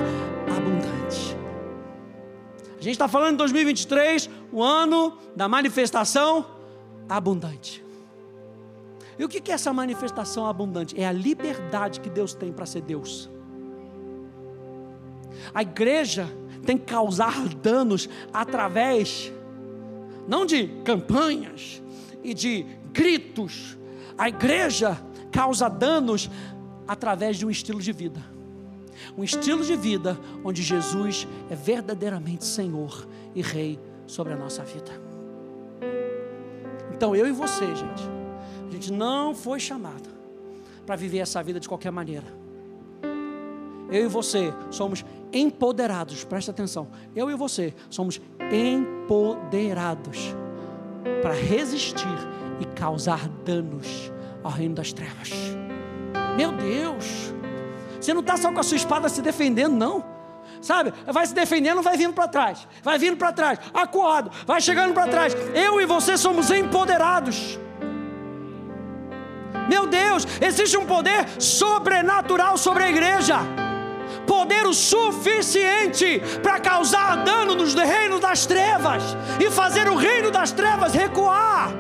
abundante. 0.49 1.37
A 2.83 2.83
gente 2.83 2.95
está 2.95 3.07
falando 3.07 3.33
de 3.33 3.37
2023, 3.37 4.29
o 4.53 4.63
ano 4.63 5.17
da 5.35 5.49
manifestação 5.49 6.45
abundante. 7.09 7.83
E 9.19 9.25
o 9.25 9.29
que 9.29 9.51
é 9.51 9.55
essa 9.55 9.73
manifestação 9.73 10.47
abundante? 10.47 10.99
É 11.01 11.07
a 11.07 11.13
liberdade 11.13 12.01
que 12.01 12.11
Deus 12.11 12.35
tem 12.35 12.53
para 12.53 12.67
ser 12.67 12.83
Deus. 12.83 13.31
A 15.55 15.63
igreja 15.63 16.29
tem 16.65 16.77
que 16.77 16.85
causar 16.85 17.49
danos 17.49 18.09
através, 18.33 19.33
não 20.29 20.47
de 20.47 20.69
campanhas 20.85 21.83
e 22.23 22.35
de 22.35 22.67
gritos, 22.93 23.79
a 24.17 24.29
igreja 24.29 25.01
causa 25.31 25.69
danos 25.69 26.31
através 26.87 27.37
de 27.39 27.47
um 27.47 27.51
estilo 27.51 27.81
de 27.81 27.93
vida. 27.93 28.23
Um 29.17 29.25
estilo 29.25 29.65
de 29.65 29.75
vida 29.77 30.19
onde 30.45 30.63
Jesus 30.63 31.27
é 31.51 31.55
verdadeiramente 31.55 32.45
Senhor 32.45 33.07
e 33.35 33.43
Rei 33.43 33.79
sobre 34.13 34.35
a 34.35 34.37
nossa 34.37 34.63
vida. 34.63 34.93
Então 36.93 37.17
eu 37.17 37.27
e 37.27 37.33
você, 37.33 37.65
gente, 37.75 38.03
a 38.69 38.71
gente 38.71 38.93
não 38.93 39.35
foi 39.35 39.59
chamado 39.59 40.11
para 40.85 40.97
viver 40.97 41.19
essa 41.19 41.43
vida 41.43 41.59
de 41.59 41.67
qualquer 41.67 41.91
maneira. 41.91 42.27
Eu 43.91 44.05
e 44.05 44.09
você 44.09 44.53
somos 44.71 45.03
empoderados, 45.33 46.25
presta 46.25 46.51
atenção. 46.51 46.89
Eu 47.17 47.31
e 47.31 47.35
você 47.35 47.75
somos 47.89 48.21
empoderados 48.53 50.35
para 51.23 51.33
resistir 51.33 52.07
e 52.61 52.67
causar 52.67 53.29
danos 53.47 54.13
ao 54.45 54.51
reino 54.51 54.75
das 54.75 54.93
trevas. 54.93 55.31
Meu 56.37 56.53
Deus, 56.53 57.33
você 57.99 58.13
não 58.13 58.21
está 58.21 58.37
só 58.37 58.53
com 58.53 58.61
a 58.61 58.63
sua 58.63 58.77
espada 58.77 59.09
se 59.09 59.23
defendendo, 59.23 59.75
não. 59.75 60.12
Sabe, 60.63 60.95
vai 61.07 61.27
se 61.27 61.35
defendendo, 61.35 61.83
vai 61.83 61.97
vindo 61.97 62.15
para 62.15 62.29
trás, 62.29 62.69
vai 62.85 62.97
vindo 62.97 63.17
para 63.17 63.33
trás, 63.33 63.59
acuado, 63.75 64.31
vai 64.47 64.61
chegando 64.61 64.95
para 64.95 65.09
trás. 65.09 65.37
Eu 65.53 65.81
e 65.81 65.85
você 65.85 66.17
somos 66.17 66.51
empoderados. 66.53 67.59
Meu 69.69 69.87
Deus, 69.89 70.27
existe 70.41 70.77
um 70.77 70.87
poder 70.87 71.29
sobrenatural 71.41 72.57
sobre 72.57 72.85
a 72.85 72.91
igreja 72.91 73.39
poder 74.27 74.67
o 74.67 74.73
suficiente 74.73 76.23
para 76.43 76.61
causar 76.61 77.25
dano 77.25 77.57
nos 77.57 77.75
reinos 77.75 78.21
das 78.21 78.47
trevas 78.47 79.03
e 79.41 79.51
fazer 79.51 79.89
o 79.89 79.97
reino 79.97 80.31
das 80.31 80.53
trevas 80.53 80.95
recuar. 80.95 81.71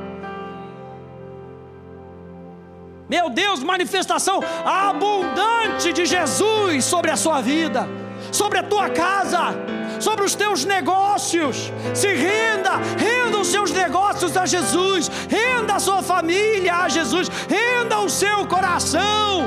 Meu 3.09 3.29
Deus, 3.29 3.63
manifestação 3.63 4.41
abundante 4.65 5.93
de 5.93 6.05
Jesus 6.07 6.85
sobre 6.85 7.11
a 7.11 7.17
sua 7.17 7.41
vida, 7.41 7.87
sobre 8.33 8.59
a 8.59 8.63
tua 8.63 8.89
casa, 8.89 9.55
sobre 10.01 10.25
os 10.25 10.35
teus 10.35 10.65
negócios. 10.65 11.71
Se 11.95 12.09
renda, 12.09 12.79
renda 12.99 13.39
os 13.39 13.49
seus 13.49 13.71
negócios 13.71 14.37
a 14.37 14.47
Jesus, 14.47 15.09
renda 15.29 15.75
a 15.75 15.79
sua 15.79 16.03
família 16.03 16.75
a 16.75 16.89
Jesus, 16.89 17.29
renda 17.49 18.01
o 18.01 18.09
seu 18.09 18.47
coração. 18.47 19.43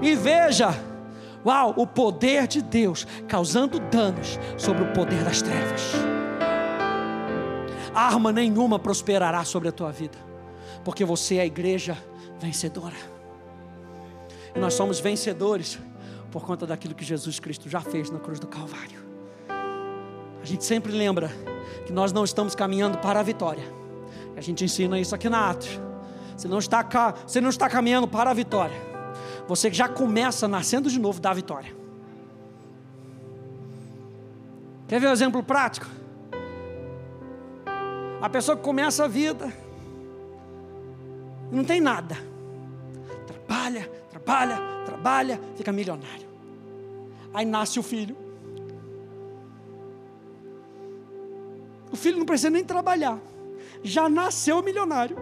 E 0.00 0.14
veja, 0.14 0.74
uau, 1.44 1.74
o 1.76 1.86
poder 1.86 2.46
de 2.46 2.62
Deus 2.62 3.06
causando 3.28 3.78
danos 3.80 4.38
sobre 4.56 4.84
o 4.84 4.92
poder 4.92 5.24
das 5.24 5.42
trevas. 5.42 5.92
Arma 7.94 8.32
nenhuma 8.32 8.78
prosperará 8.78 9.44
sobre 9.44 9.68
a 9.68 9.72
tua 9.72 9.92
vida, 9.92 10.18
porque 10.84 11.04
você 11.04 11.36
é 11.36 11.40
a 11.42 11.46
igreja 11.46 11.96
vencedora. 12.40 12.96
E 14.54 14.58
nós 14.58 14.74
somos 14.74 15.00
vencedores 15.00 15.78
por 16.34 16.44
conta 16.44 16.66
daquilo 16.66 16.96
que 16.96 17.04
Jesus 17.04 17.38
Cristo 17.38 17.68
já 17.70 17.80
fez 17.80 18.10
na 18.10 18.18
cruz 18.18 18.40
do 18.40 18.48
Calvário. 18.48 18.98
A 20.42 20.44
gente 20.44 20.64
sempre 20.64 20.90
lembra 20.90 21.30
que 21.86 21.92
nós 21.92 22.12
não 22.12 22.24
estamos 22.24 22.56
caminhando 22.56 22.98
para 22.98 23.20
a 23.20 23.22
vitória. 23.22 23.62
A 24.36 24.40
gente 24.40 24.64
ensina 24.64 24.98
isso 24.98 25.14
aqui 25.14 25.28
na 25.28 25.50
Atos. 25.50 25.78
Você 26.36 26.48
não 26.48 26.58
está, 26.58 26.82
você 27.24 27.40
não 27.40 27.50
está 27.50 27.70
caminhando 27.70 28.08
para 28.08 28.30
a 28.30 28.34
vitória. 28.34 28.74
Você 29.46 29.72
já 29.72 29.88
começa 29.88 30.48
nascendo 30.48 30.90
de 30.90 30.98
novo 30.98 31.20
da 31.20 31.32
vitória. 31.32 31.72
Quer 34.88 35.00
ver 35.00 35.06
um 35.06 35.12
exemplo 35.12 35.40
prático? 35.40 35.86
A 38.20 38.28
pessoa 38.28 38.56
que 38.56 38.62
começa 38.64 39.04
a 39.04 39.08
vida 39.08 39.52
não 41.52 41.62
tem 41.62 41.80
nada 41.80 42.34
trabalha, 43.64 43.90
trabalha, 44.10 44.73
trabalha, 45.04 45.38
fica 45.54 45.70
milionário. 45.70 46.26
Aí 47.34 47.44
nasce 47.44 47.78
o 47.78 47.82
filho. 47.82 48.16
O 51.92 51.96
filho 51.96 52.16
não 52.16 52.24
precisa 52.24 52.48
nem 52.48 52.64
trabalhar, 52.64 53.18
já 53.82 54.08
nasceu 54.08 54.62
milionário. 54.62 55.16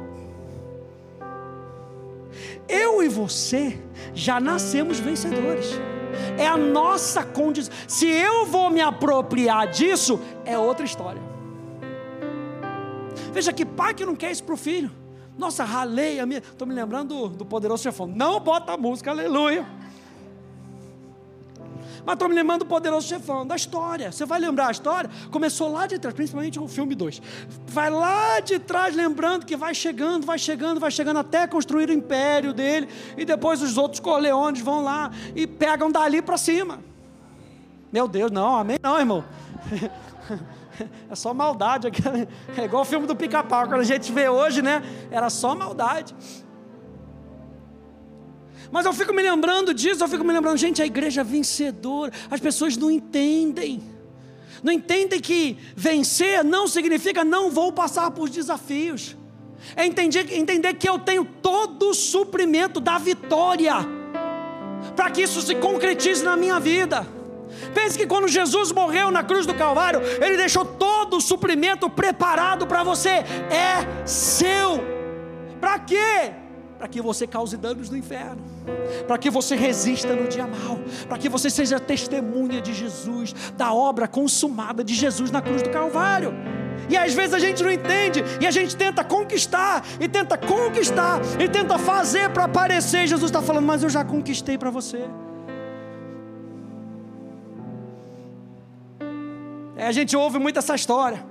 Eu 2.68 3.02
e 3.02 3.08
você 3.08 3.78
já 4.14 4.40
nascemos 4.40 5.00
vencedores. 5.00 5.66
É 6.38 6.46
a 6.46 6.56
nossa 6.56 7.24
condição. 7.24 7.74
Se 7.88 8.06
eu 8.06 8.46
vou 8.46 8.70
me 8.70 8.80
apropriar 8.80 9.66
disso, 9.66 10.20
é 10.44 10.56
outra 10.56 10.84
história. 10.84 11.20
Veja 13.32 13.52
que 13.52 13.66
pai 13.66 13.92
que 13.94 14.06
não 14.06 14.14
quer 14.14 14.30
isso 14.30 14.44
para 14.44 14.54
o 14.54 14.56
filho. 14.56 15.01
Nossa, 15.42 15.64
ralei 15.64 16.20
a 16.20 16.24
minha. 16.24 16.38
Estou 16.38 16.68
me 16.68 16.72
lembrando 16.72 17.08
do, 17.08 17.28
do 17.38 17.44
poderoso 17.44 17.82
chefão. 17.82 18.06
Não 18.06 18.38
bota 18.38 18.74
a 18.74 18.76
música, 18.76 19.10
aleluia. 19.10 19.66
Mas 22.06 22.12
estou 22.12 22.28
me 22.28 22.34
lembrando 22.36 22.60
do 22.60 22.66
poderoso 22.66 23.08
chefão, 23.08 23.44
da 23.44 23.56
história. 23.56 24.12
Você 24.12 24.24
vai 24.24 24.38
lembrar 24.38 24.68
a 24.68 24.70
história? 24.70 25.10
Começou 25.32 25.72
lá 25.72 25.88
de 25.88 25.98
trás, 25.98 26.14
principalmente 26.14 26.60
o 26.60 26.68
filme 26.68 26.94
2. 26.94 27.20
Vai 27.66 27.90
lá 27.90 28.38
de 28.38 28.60
trás, 28.60 28.94
lembrando 28.94 29.44
que 29.44 29.56
vai 29.56 29.74
chegando, 29.74 30.24
vai 30.24 30.38
chegando, 30.38 30.78
vai 30.78 30.92
chegando 30.92 31.18
até 31.18 31.44
construir 31.48 31.88
o 31.88 31.92
império 31.92 32.52
dele. 32.52 32.88
E 33.16 33.24
depois 33.24 33.60
os 33.62 33.76
outros 33.76 33.98
Corleones 33.98 34.62
vão 34.62 34.84
lá 34.84 35.10
e 35.34 35.44
pegam 35.44 35.90
dali 35.90 36.22
para 36.22 36.38
cima. 36.38 36.78
Meu 37.92 38.06
Deus, 38.06 38.30
não, 38.30 38.56
amém 38.56 38.78
não, 38.80 38.96
irmão. 38.96 39.24
É 41.10 41.14
só 41.14 41.32
maldade. 41.34 41.88
É 42.56 42.64
igual 42.64 42.82
o 42.82 42.84
filme 42.84 43.06
do 43.06 43.16
pica-pau, 43.16 43.66
quando 43.66 43.80
a 43.80 43.84
gente 43.84 44.10
vê 44.12 44.28
hoje, 44.28 44.62
né? 44.62 44.82
Era 45.10 45.30
só 45.30 45.54
maldade. 45.54 46.14
Mas 48.70 48.86
eu 48.86 48.92
fico 48.92 49.12
me 49.12 49.22
lembrando 49.22 49.74
disso, 49.74 50.02
eu 50.02 50.08
fico 50.08 50.24
me 50.24 50.32
lembrando, 50.32 50.56
gente, 50.56 50.80
a 50.80 50.86
igreja 50.86 51.20
é 51.20 51.24
vencedora, 51.24 52.10
as 52.30 52.40
pessoas 52.40 52.76
não 52.76 52.90
entendem. 52.90 53.82
Não 54.62 54.72
entendem 54.72 55.20
que 55.20 55.58
vencer 55.76 56.42
não 56.44 56.66
significa 56.66 57.24
não 57.24 57.50
vou 57.50 57.72
passar 57.72 58.10
por 58.12 58.30
desafios. 58.30 59.16
É 59.76 59.86
entender, 59.86 60.32
entender 60.32 60.74
que 60.74 60.88
eu 60.88 60.98
tenho 60.98 61.24
todo 61.24 61.90
o 61.90 61.94
suprimento 61.94 62.80
da 62.80 62.98
vitória, 62.98 63.74
para 64.96 65.10
que 65.10 65.22
isso 65.22 65.40
se 65.42 65.54
concretize 65.54 66.24
na 66.24 66.36
minha 66.36 66.58
vida. 66.58 67.06
Pense 67.74 67.96
que 67.98 68.06
quando 68.06 68.28
Jesus 68.28 68.72
morreu 68.72 69.10
na 69.10 69.22
cruz 69.22 69.46
do 69.46 69.54
Calvário, 69.54 70.00
Ele 70.20 70.36
deixou 70.36 70.64
todo 70.64 71.16
o 71.16 71.20
suprimento 71.20 71.88
preparado 71.88 72.66
para 72.66 72.82
você, 72.82 73.08
é 73.50 74.06
seu. 74.06 74.80
Para 75.60 75.78
quê? 75.78 76.32
Para 76.78 76.88
que 76.88 77.00
você 77.00 77.26
cause 77.26 77.56
danos 77.56 77.88
no 77.88 77.96
inferno, 77.96 78.42
para 79.06 79.16
que 79.16 79.30
você 79.30 79.54
resista 79.54 80.16
no 80.16 80.26
dia 80.26 80.46
mal, 80.46 80.80
para 81.08 81.16
que 81.16 81.28
você 81.28 81.48
seja 81.48 81.78
testemunha 81.78 82.60
de 82.60 82.74
Jesus, 82.74 83.32
da 83.56 83.72
obra 83.72 84.08
consumada 84.08 84.82
de 84.82 84.92
Jesus 84.92 85.30
na 85.30 85.40
cruz 85.40 85.62
do 85.62 85.70
Calvário. 85.70 86.34
E 86.88 86.96
às 86.96 87.14
vezes 87.14 87.34
a 87.34 87.38
gente 87.38 87.62
não 87.62 87.70
entende, 87.70 88.24
e 88.40 88.46
a 88.46 88.50
gente 88.50 88.76
tenta 88.76 89.04
conquistar, 89.04 89.84
e 90.00 90.08
tenta 90.08 90.36
conquistar, 90.36 91.20
e 91.38 91.48
tenta 91.48 91.78
fazer 91.78 92.30
para 92.30 92.44
aparecer. 92.44 93.06
Jesus 93.06 93.30
está 93.30 93.40
falando, 93.40 93.66
mas 93.66 93.84
eu 93.84 93.88
já 93.88 94.04
conquistei 94.04 94.58
para 94.58 94.70
você. 94.70 95.04
É, 99.82 99.88
a 99.88 99.92
gente 99.92 100.16
ouve 100.16 100.38
muito 100.38 100.60
essa 100.60 100.76
história. 100.76 101.24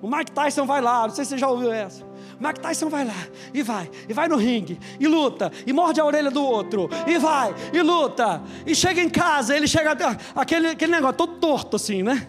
O 0.00 0.08
Mike 0.08 0.32
Tyson 0.32 0.64
vai 0.64 0.80
lá, 0.80 1.06
não 1.06 1.14
sei 1.14 1.22
se 1.24 1.32
você 1.32 1.38
já 1.38 1.48
ouviu 1.48 1.70
essa. 1.70 2.02
O 2.02 2.46
Mike 2.46 2.58
Tyson 2.58 2.88
vai 2.88 3.04
lá, 3.04 3.26
e 3.52 3.62
vai, 3.62 3.90
e 4.08 4.12
vai 4.12 4.26
no 4.26 4.36
ringue, 4.36 4.80
e 4.98 5.06
luta, 5.06 5.52
e 5.66 5.72
morde 5.72 6.00
a 6.00 6.04
orelha 6.04 6.30
do 6.30 6.42
outro, 6.42 6.88
e 7.06 7.18
vai, 7.18 7.54
e 7.72 7.80
luta, 7.82 8.42
e 8.66 8.74
chega 8.74 9.00
em 9.00 9.08
casa, 9.08 9.54
ele 9.56 9.68
chega 9.68 9.96
aquele, 10.34 10.68
aquele 10.68 10.92
negócio 10.92 11.16
todo 11.16 11.34
torto 11.34 11.76
assim, 11.76 12.02
né? 12.02 12.26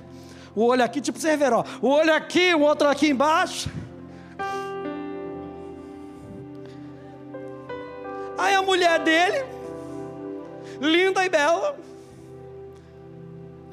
O 0.53 0.63
olho 0.65 0.83
aqui, 0.83 0.99
tipo 1.01 1.17
Cerveró, 1.17 1.63
o 1.81 1.87
olho 1.87 2.13
aqui, 2.13 2.53
o 2.53 2.59
outro 2.59 2.87
aqui 2.87 3.07
embaixo. 3.09 3.69
Aí 8.37 8.53
a 8.53 8.61
mulher 8.61 8.99
dele, 8.99 9.43
linda 10.81 11.25
e 11.25 11.29
bela, 11.29 11.77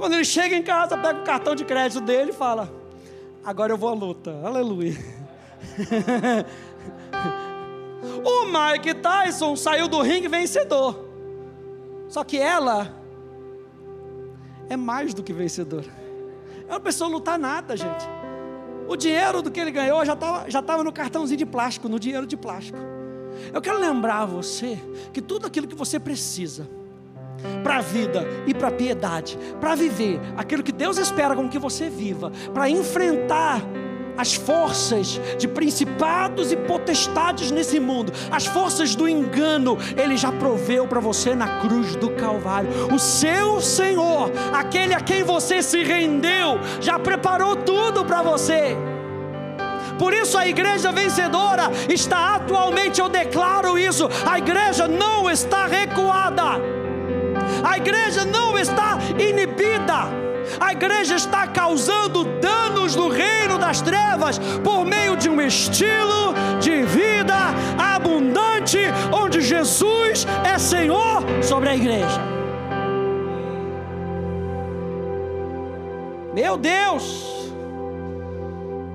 quando 0.02 0.14
ele 0.14 0.24
chega 0.24 0.56
em 0.56 0.64
casa, 0.64 0.98
pega 0.98 1.20
o 1.20 1.22
cartão 1.22 1.54
de 1.54 1.64
crédito 1.64 2.00
dele 2.00 2.32
e 2.32 2.34
fala: 2.34 2.68
Agora 3.44 3.72
eu 3.72 3.78
vou 3.78 3.88
à 3.88 3.94
luta. 3.94 4.36
Aleluia. 4.44 4.98
o 8.24 8.44
Mike 8.46 8.94
Tyson 8.94 9.54
saiu 9.54 9.86
do 9.86 10.02
ringue 10.02 10.26
vencedor. 10.26 11.08
Só 12.08 12.24
que 12.24 12.36
ela 12.36 12.92
é 14.68 14.76
mais 14.76 15.14
do 15.14 15.22
que 15.22 15.32
vencedora. 15.32 15.86
É 16.66 16.72
uma 16.72 16.80
pessoa 16.80 17.08
lutar 17.08 17.38
nada, 17.38 17.76
gente. 17.76 18.04
O 18.88 18.96
dinheiro 18.96 19.40
do 19.40 19.52
que 19.52 19.60
ele 19.60 19.70
ganhou 19.70 20.04
já 20.04 20.14
estava 20.14 20.50
já 20.50 20.60
tava 20.60 20.82
no 20.82 20.92
cartãozinho 20.92 21.38
de 21.38 21.46
plástico, 21.46 21.88
no 21.88 22.00
dinheiro 22.00 22.26
de 22.26 22.36
plástico. 22.36 22.78
Eu 23.54 23.62
quero 23.62 23.78
lembrar 23.78 24.22
a 24.22 24.26
você 24.26 24.80
que 25.12 25.22
tudo 25.22 25.46
aquilo 25.46 25.68
que 25.68 25.76
você 25.76 26.00
precisa 26.00 26.81
para 27.62 27.76
a 27.76 27.80
vida 27.80 28.26
e 28.46 28.54
para 28.54 28.68
a 28.68 28.72
piedade, 28.72 29.38
para 29.60 29.74
viver 29.74 30.20
aquilo 30.36 30.62
que 30.62 30.72
Deus 30.72 30.98
espera 30.98 31.34
com 31.34 31.48
que 31.48 31.58
você 31.58 31.88
viva, 31.88 32.32
para 32.52 32.68
enfrentar 32.68 33.62
as 34.16 34.34
forças 34.34 35.20
de 35.38 35.48
principados 35.48 36.52
e 36.52 36.56
potestades 36.56 37.50
nesse 37.50 37.80
mundo, 37.80 38.12
as 38.30 38.46
forças 38.46 38.94
do 38.94 39.08
engano, 39.08 39.78
Ele 39.96 40.16
já 40.16 40.30
proveu 40.30 40.86
para 40.86 41.00
você 41.00 41.34
na 41.34 41.60
cruz 41.60 41.96
do 41.96 42.10
Calvário. 42.10 42.68
O 42.92 42.98
seu 42.98 43.60
Senhor, 43.60 44.30
aquele 44.52 44.94
a 44.94 45.00
quem 45.00 45.22
você 45.22 45.62
se 45.62 45.82
rendeu, 45.82 46.58
já 46.80 46.98
preparou 46.98 47.56
tudo 47.56 48.04
para 48.04 48.22
você. 48.22 48.76
Por 49.98 50.12
isso 50.12 50.36
a 50.36 50.46
igreja 50.46 50.90
vencedora 50.90 51.70
está 51.88 52.36
atualmente, 52.36 53.00
eu 53.00 53.08
declaro 53.08 53.78
isso, 53.78 54.08
a 54.28 54.38
igreja 54.38 54.88
não 54.88 55.30
está 55.30 55.66
recuada. 55.66 56.60
A 57.62 57.76
igreja 57.76 58.24
não 58.24 58.58
está 58.58 58.98
inibida. 59.18 60.22
A 60.60 60.72
igreja 60.72 61.16
está 61.16 61.46
causando 61.46 62.24
danos 62.40 62.96
no 62.96 63.08
reino 63.08 63.58
das 63.58 63.80
trevas 63.80 64.38
por 64.62 64.84
meio 64.84 65.16
de 65.16 65.28
um 65.28 65.40
estilo 65.40 66.34
de 66.60 66.82
vida 66.82 67.34
abundante, 67.78 68.78
onde 69.12 69.40
Jesus 69.40 70.26
é 70.44 70.58
Senhor 70.58 71.22
sobre 71.42 71.68
a 71.68 71.76
igreja. 71.76 72.20
Meu 76.34 76.56
Deus! 76.56 77.32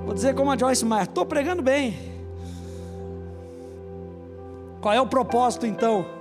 Vou 0.05 0.13
dizer 0.13 0.33
como 0.33 0.51
a 0.51 0.57
Joyce 0.57 0.85
Meyer, 0.85 1.03
estou 1.03 1.25
pregando 1.25 1.61
bem. 1.61 1.97
Qual 4.81 4.93
é 4.93 5.01
o 5.01 5.07
propósito 5.07 5.65
então? 5.65 6.16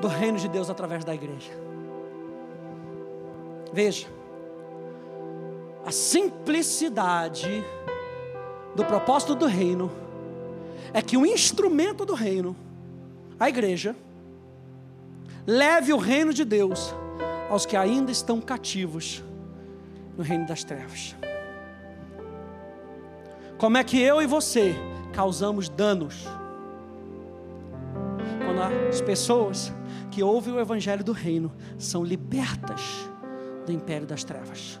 Do 0.00 0.08
reino 0.08 0.38
de 0.38 0.48
Deus 0.48 0.70
através 0.70 1.04
da 1.04 1.14
igreja. 1.14 1.50
Veja, 3.72 4.06
a 5.84 5.92
simplicidade 5.92 7.64
do 8.74 8.84
propósito 8.84 9.34
do 9.34 9.46
reino 9.46 9.90
é 10.92 11.00
que 11.00 11.16
o 11.16 11.24
instrumento 11.24 12.04
do 12.04 12.14
reino, 12.14 12.56
a 13.38 13.48
igreja, 13.48 13.94
leve 15.46 15.92
o 15.92 15.96
reino 15.96 16.32
de 16.32 16.44
Deus 16.44 16.94
aos 17.48 17.66
que 17.66 17.76
ainda 17.76 18.10
estão 18.10 18.40
cativos 18.40 19.22
no 20.16 20.22
reino 20.22 20.46
das 20.46 20.64
trevas. 20.64 21.14
Como 23.58 23.76
é 23.76 23.84
que 23.84 24.00
eu 24.00 24.22
e 24.22 24.26
você 24.26 24.74
causamos 25.12 25.68
danos 25.68 26.26
quando 28.50 28.62
as 28.88 29.00
pessoas 29.00 29.72
que 30.10 30.24
ouvem 30.24 30.52
o 30.52 30.58
evangelho 30.58 31.04
do 31.04 31.12
reino 31.12 31.52
são 31.78 32.02
libertas 32.02 33.08
do 33.64 33.70
império 33.70 34.06
das 34.06 34.24
trevas? 34.24 34.80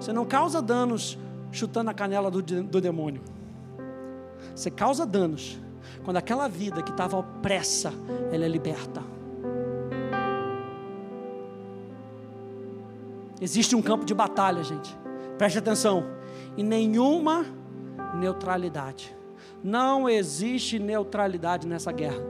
Você 0.00 0.14
não 0.14 0.24
causa 0.24 0.62
danos 0.62 1.18
chutando 1.52 1.90
a 1.90 1.94
canela 1.94 2.30
do, 2.30 2.40
do 2.40 2.80
demônio. 2.80 3.22
Você 4.54 4.70
causa 4.70 5.04
danos 5.04 5.58
quando 6.04 6.16
aquela 6.16 6.48
vida 6.48 6.82
que 6.82 6.90
estava 6.90 7.18
opressa, 7.18 7.92
ela 8.32 8.44
é 8.44 8.48
liberta. 8.48 9.02
Existe 13.38 13.76
um 13.76 13.82
campo 13.82 14.06
de 14.06 14.14
batalha, 14.14 14.62
gente. 14.64 14.96
Preste 15.36 15.58
atenção. 15.58 16.04
E 16.56 16.62
nenhuma 16.62 17.44
neutralidade. 18.14 19.15
Não 19.62 20.08
existe 20.08 20.78
neutralidade 20.78 21.66
nessa 21.66 21.92
guerra. 21.92 22.22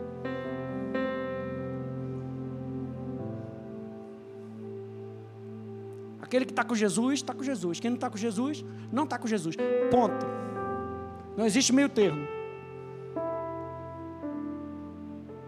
Aquele 6.21 6.45
que 6.45 6.53
está 6.53 6.65
com 6.65 6.75
Jesus, 6.75 7.15
está 7.21 7.33
com 7.33 7.43
Jesus. 7.43 7.79
Quem 7.79 7.91
não 7.91 7.97
está 7.97 8.11
com 8.11 8.17
Jesus, 8.17 8.65
não 8.91 9.05
está 9.05 9.17
com 9.17 9.29
Jesus. 9.29 9.55
Ponto. 9.91 10.27
Não 11.37 11.47
existe 11.47 11.73
meio 11.73 11.89
termo. 11.89 12.27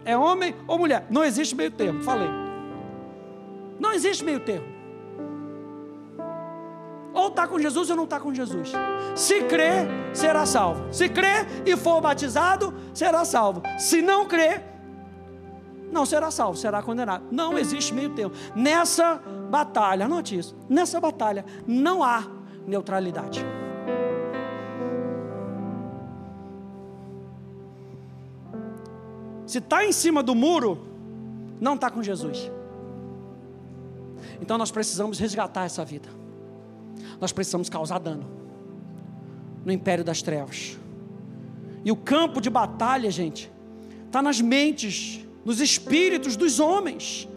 É 0.05 0.17
homem 0.17 0.55
ou 0.67 0.79
mulher? 0.79 1.05
Não 1.09 1.23
existe 1.25 1.53
meio 1.55 1.69
termo. 1.69 2.01
Falei. 2.01 2.29
Não 3.79 3.91
existe 3.93 4.23
meio 4.23 4.39
termo. 4.39 4.78
Ou 7.13 7.27
está 7.27 7.47
com 7.47 7.59
Jesus 7.59 7.89
ou 7.89 7.95
não 7.95 8.03
está 8.03 8.19
com 8.19 8.33
Jesus. 8.33 8.71
Se 9.15 9.41
crer, 9.43 9.87
será 10.13 10.45
salvo. 10.45 10.93
Se 10.93 11.09
crer 11.09 11.47
e 11.65 11.75
for 11.75 12.01
batizado, 12.01 12.73
será 12.93 13.25
salvo. 13.25 13.61
Se 13.77 14.01
não 14.01 14.27
crer, 14.27 14.63
não 15.91 16.05
será 16.05 16.29
salvo, 16.29 16.57
será 16.57 16.81
condenado. 16.81 17.25
Não 17.31 17.57
existe 17.57 17.93
meio 17.93 18.11
termo. 18.11 18.33
Nessa 18.55 19.21
batalha, 19.49 20.05
anote 20.05 20.37
isso. 20.37 20.55
Nessa 20.69 20.99
batalha 20.99 21.43
não 21.65 22.03
há 22.03 22.23
neutralidade. 22.65 23.45
Se 29.47 29.57
está 29.57 29.83
em 29.83 29.91
cima 29.91 30.21
do 30.21 30.35
muro, 30.35 30.87
não 31.59 31.73
está 31.73 31.89
com 31.89 32.03
Jesus. 32.03 32.51
Então 34.39 34.59
nós 34.59 34.69
precisamos 34.69 35.17
resgatar 35.17 35.65
essa 35.65 35.83
vida. 35.83 36.18
Nós 37.19 37.31
precisamos 37.31 37.69
causar 37.69 37.99
dano 37.99 38.25
no 39.65 39.71
império 39.71 40.03
das 40.03 40.21
trevas. 40.21 40.77
E 41.83 41.91
o 41.91 41.95
campo 41.95 42.41
de 42.41 42.49
batalha, 42.49 43.09
gente, 43.09 43.51
está 44.05 44.21
nas 44.21 44.41
mentes, 44.41 45.25
nos 45.45 45.59
espíritos 45.59 46.35
dos 46.35 46.59
homens. 46.59 47.27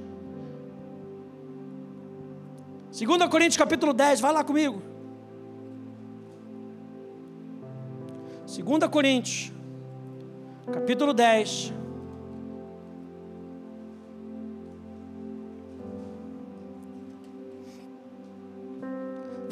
2 2.93 3.27
Coríntios 3.31 3.57
capítulo 3.57 3.93
10, 3.93 4.21
vai 4.21 4.33
lá 4.33 4.45
comigo. 4.45 4.83
2 8.47 8.91
Coríntios, 8.91 9.51
capítulo 10.73 11.15
10. 11.15 11.82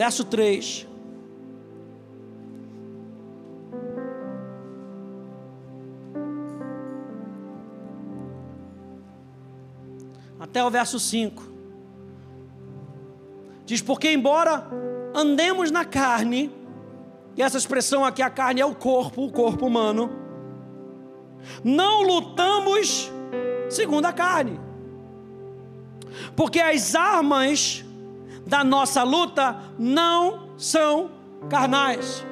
Verso 0.00 0.24
3. 0.24 0.88
Até 10.40 10.64
o 10.64 10.70
verso 10.70 10.98
5. 10.98 11.42
Diz: 13.66 13.82
Porque, 13.82 14.10
embora 14.10 14.66
andemos 15.14 15.70
na 15.70 15.84
carne, 15.84 16.50
e 17.36 17.42
essa 17.42 17.58
expressão 17.58 18.02
aqui, 18.02 18.22
a 18.22 18.30
carne 18.30 18.62
é 18.62 18.64
o 18.64 18.74
corpo, 18.74 19.26
o 19.26 19.30
corpo 19.30 19.66
humano, 19.66 20.10
não 21.62 22.04
lutamos 22.04 23.12
segundo 23.68 24.06
a 24.06 24.14
carne, 24.14 24.58
porque 26.34 26.58
as 26.58 26.94
armas 26.94 27.84
da 28.50 28.64
nossa 28.64 29.04
luta 29.04 29.56
não 29.78 30.50
são 30.58 31.12
carnais, 31.48 32.26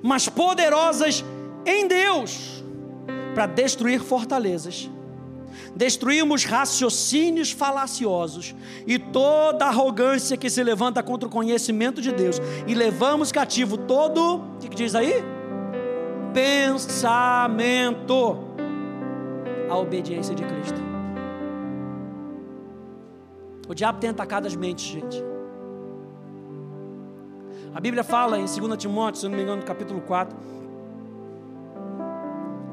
mas 0.00 0.28
poderosas 0.28 1.24
em 1.66 1.88
Deus 1.88 2.64
para 3.34 3.46
destruir 3.46 4.00
fortalezas. 4.00 4.88
Destruímos 5.74 6.44
raciocínios 6.44 7.50
falaciosos 7.50 8.54
e 8.86 8.98
toda 8.98 9.66
arrogância 9.66 10.36
que 10.36 10.48
se 10.48 10.62
levanta 10.62 11.02
contra 11.02 11.28
o 11.28 11.30
conhecimento 11.30 12.00
de 12.00 12.12
Deus, 12.12 12.40
e 12.66 12.74
levamos 12.74 13.32
cativo 13.32 13.76
todo, 13.76 14.36
o 14.36 14.58
que, 14.60 14.68
diz 14.68 14.94
aí? 14.94 15.14
Pensamento 16.32 18.38
à 19.68 19.76
obediência 19.76 20.34
de 20.34 20.44
Cristo. 20.44 20.95
O 23.68 23.74
diabo 23.74 23.98
tem 23.98 24.10
atacado 24.10 24.46
as 24.46 24.54
mentes, 24.54 24.84
gente. 24.84 25.22
A 27.74 27.80
Bíblia 27.80 28.04
fala 28.04 28.38
em 28.38 28.46
2 28.46 28.76
Timóteo, 28.78 29.20
se 29.20 29.28
não 29.28 29.36
me 29.36 29.42
engano, 29.42 29.60
no 29.60 29.66
capítulo 29.66 30.00
4, 30.00 30.36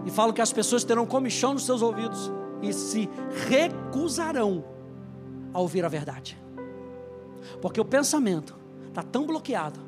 e 0.05 0.11
fala 0.11 0.31
que 0.31 0.41
as 0.41 0.53
pessoas 0.53 0.83
terão 0.83 1.05
comichão 1.05 1.53
nos 1.53 1.65
seus 1.65 1.81
ouvidos 1.81 2.31
e 2.61 2.71
se 2.71 3.09
recusarão 3.47 4.63
a 5.53 5.59
ouvir 5.59 5.83
a 5.83 5.89
verdade. 5.89 6.37
Porque 7.61 7.81
o 7.81 7.85
pensamento 7.85 8.55
está 8.87 9.03
tão 9.03 9.25
bloqueado. 9.25 9.79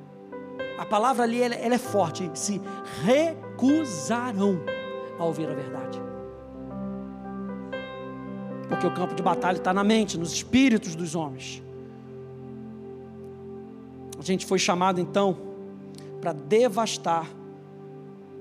A 0.77 0.85
palavra 0.85 1.23
ali 1.23 1.41
ela, 1.41 1.55
ela 1.55 1.75
é 1.75 1.77
forte. 1.77 2.29
Se 2.33 2.61
recusarão 3.03 4.59
a 5.17 5.23
ouvir 5.23 5.49
a 5.49 5.53
verdade 5.53 6.04
porque 8.67 8.85
o 8.85 8.91
campo 8.91 9.13
de 9.13 9.21
batalha 9.21 9.57
está 9.57 9.73
na 9.73 9.83
mente, 9.83 10.17
nos 10.17 10.33
espíritos 10.33 10.95
dos 10.95 11.15
homens. 11.15 11.61
A 14.17 14.21
gente 14.21 14.45
foi 14.45 14.57
chamado 14.57 14.99
então 14.99 15.37
para 16.19 16.33
devastar 16.33 17.27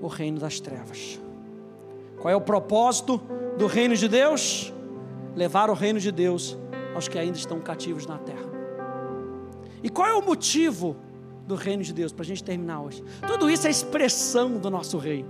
o 0.01 0.07
reino 0.07 0.39
das 0.39 0.59
trevas. 0.59 1.19
Qual 2.19 2.31
é 2.31 2.35
o 2.35 2.41
propósito 2.41 3.21
do 3.57 3.67
reino 3.67 3.95
de 3.95 4.07
Deus? 4.07 4.73
Levar 5.35 5.69
o 5.69 5.73
reino 5.73 5.99
de 5.99 6.11
Deus 6.11 6.57
aos 6.95 7.07
que 7.07 7.19
ainda 7.19 7.37
estão 7.37 7.59
cativos 7.59 8.07
na 8.07 8.17
terra. 8.17 8.45
E 9.83 9.89
qual 9.89 10.07
é 10.07 10.13
o 10.15 10.25
motivo 10.25 10.95
do 11.45 11.53
reino 11.53 11.83
de 11.83 11.93
Deus? 11.93 12.11
Para 12.11 12.23
a 12.23 12.25
gente 12.25 12.43
terminar 12.43 12.81
hoje. 12.81 13.03
Tudo 13.27 13.49
isso 13.49 13.67
é 13.67 13.69
expressão 13.69 14.57
do 14.57 14.71
nosso 14.71 14.97
rei, 14.97 15.23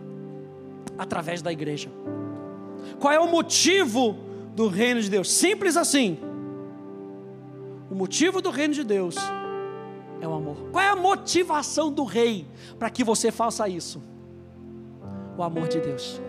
através 0.97 1.41
da 1.41 1.51
igreja. 1.51 1.89
Qual 2.99 3.11
é 3.11 3.19
o 3.19 3.27
motivo 3.27 4.15
do 4.55 4.69
reino 4.69 5.01
de 5.01 5.09
Deus. 5.09 5.31
Simples 5.31 5.75
assim. 5.75 6.17
O 7.91 7.93
motivo 7.93 8.41
do 8.41 8.49
reino 8.49 8.73
de 8.73 8.83
Deus 8.83 9.15
é 10.21 10.27
o 10.27 10.33
amor. 10.33 10.69
Qual 10.71 10.83
é 10.83 10.87
a 10.87 10.95
motivação 10.95 11.91
do 11.91 12.03
rei 12.03 12.47
para 12.79 12.89
que 12.89 13.03
você 13.03 13.31
faça 13.31 13.67
isso? 13.67 14.01
O 15.37 15.43
amor 15.43 15.67
de 15.67 15.79
Deus. 15.79 16.21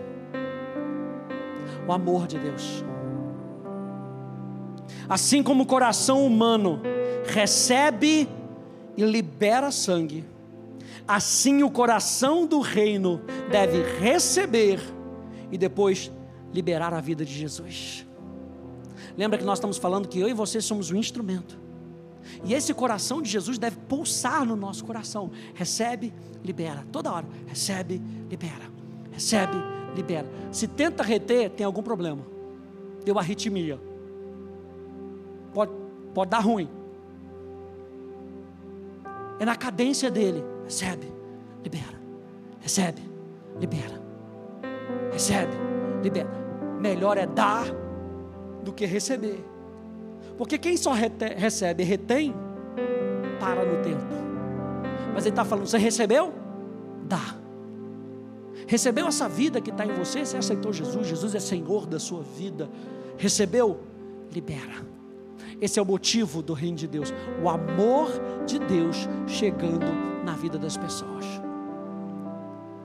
O 1.87 1.91
amor 1.91 2.27
de 2.27 2.37
Deus. 2.37 2.83
Assim 5.09 5.41
como 5.41 5.63
o 5.63 5.65
coração 5.65 6.25
humano 6.25 6.81
recebe 7.25 8.27
e 8.97 9.03
libera 9.03 9.71
sangue, 9.71 10.25
assim 11.07 11.63
o 11.63 11.71
coração 11.71 12.45
do 12.45 12.59
reino 12.59 13.21
deve 13.49 13.81
receber 13.99 14.81
e 15.49 15.57
depois 15.57 16.11
liberar 16.53 16.93
a 16.93 16.99
vida 16.99 17.23
de 17.23 17.33
Jesus. 17.33 18.06
Lembra 19.17 19.39
que 19.39 19.43
nós 19.43 19.57
estamos 19.57 19.77
falando 19.77 20.07
que 20.07 20.19
eu 20.19 20.29
e 20.29 20.33
você 20.33 20.61
somos 20.61 20.91
o 20.91 20.95
instrumento. 20.95 21.57
E 22.43 22.53
esse 22.53 22.73
coração 22.73 23.21
de 23.21 23.29
Jesus 23.29 23.57
deve 23.57 23.77
pulsar 23.77 24.45
no 24.45 24.55
nosso 24.55 24.85
coração. 24.85 25.31
Recebe, 25.55 26.13
libera. 26.43 26.85
Toda 26.91 27.11
hora. 27.11 27.25
Recebe, 27.47 28.01
libera. 28.29 28.71
Recebe, 29.11 29.57
libera. 29.95 30.29
Se 30.51 30.67
tenta 30.67 31.01
reter, 31.01 31.49
tem 31.49 31.65
algum 31.65 31.81
problema. 31.81 32.21
Deu 33.03 33.17
arritmia. 33.17 33.79
pode, 35.53 35.71
pode 36.13 36.29
dar 36.29 36.39
ruim. 36.39 36.69
É 39.39 39.45
na 39.45 39.55
cadência 39.55 40.11
dele. 40.11 40.43
Recebe, 40.63 41.11
libera. 41.63 41.97
Recebe, 42.59 43.01
libera. 43.59 44.01
Recebe, 45.11 45.53
libera. 46.03 46.29
Melhor 46.79 47.17
é 47.17 47.25
dar 47.25 47.65
do 48.67 48.73
que 48.73 48.85
receber. 48.85 49.43
Porque 50.37 50.57
quem 50.57 50.75
só 50.75 50.91
recebe 50.91 51.83
e 51.83 51.85
retém, 51.85 52.35
para 53.39 53.63
no 53.63 53.81
tempo. 53.81 54.05
Mas 55.13 55.25
ele 55.25 55.29
está 55.29 55.45
falando: 55.45 55.65
você 55.65 55.77
recebeu? 55.77 56.33
Dá. 57.05 57.35
Recebeu 58.67 59.07
essa 59.07 59.29
vida 59.29 59.61
que 59.61 59.69
está 59.69 59.85
em 59.85 59.93
você? 59.93 60.25
Você 60.25 60.37
aceitou 60.37 60.73
Jesus? 60.73 61.07
Jesus 61.07 61.33
é 61.33 61.39
Senhor 61.39 61.85
da 61.87 61.97
sua 61.97 62.21
vida. 62.21 62.69
Recebeu? 63.17 63.79
Libera. 64.31 64.85
Esse 65.61 65.79
é 65.79 65.81
o 65.81 65.85
motivo 65.85 66.43
do 66.43 66.53
reino 66.53 66.75
de 66.75 66.87
Deus. 66.87 67.13
O 67.41 67.49
amor 67.49 68.11
de 68.45 68.59
Deus 68.59 69.07
chegando 69.25 69.87
na 70.25 70.33
vida 70.33 70.57
das 70.59 70.75
pessoas. 70.75 71.25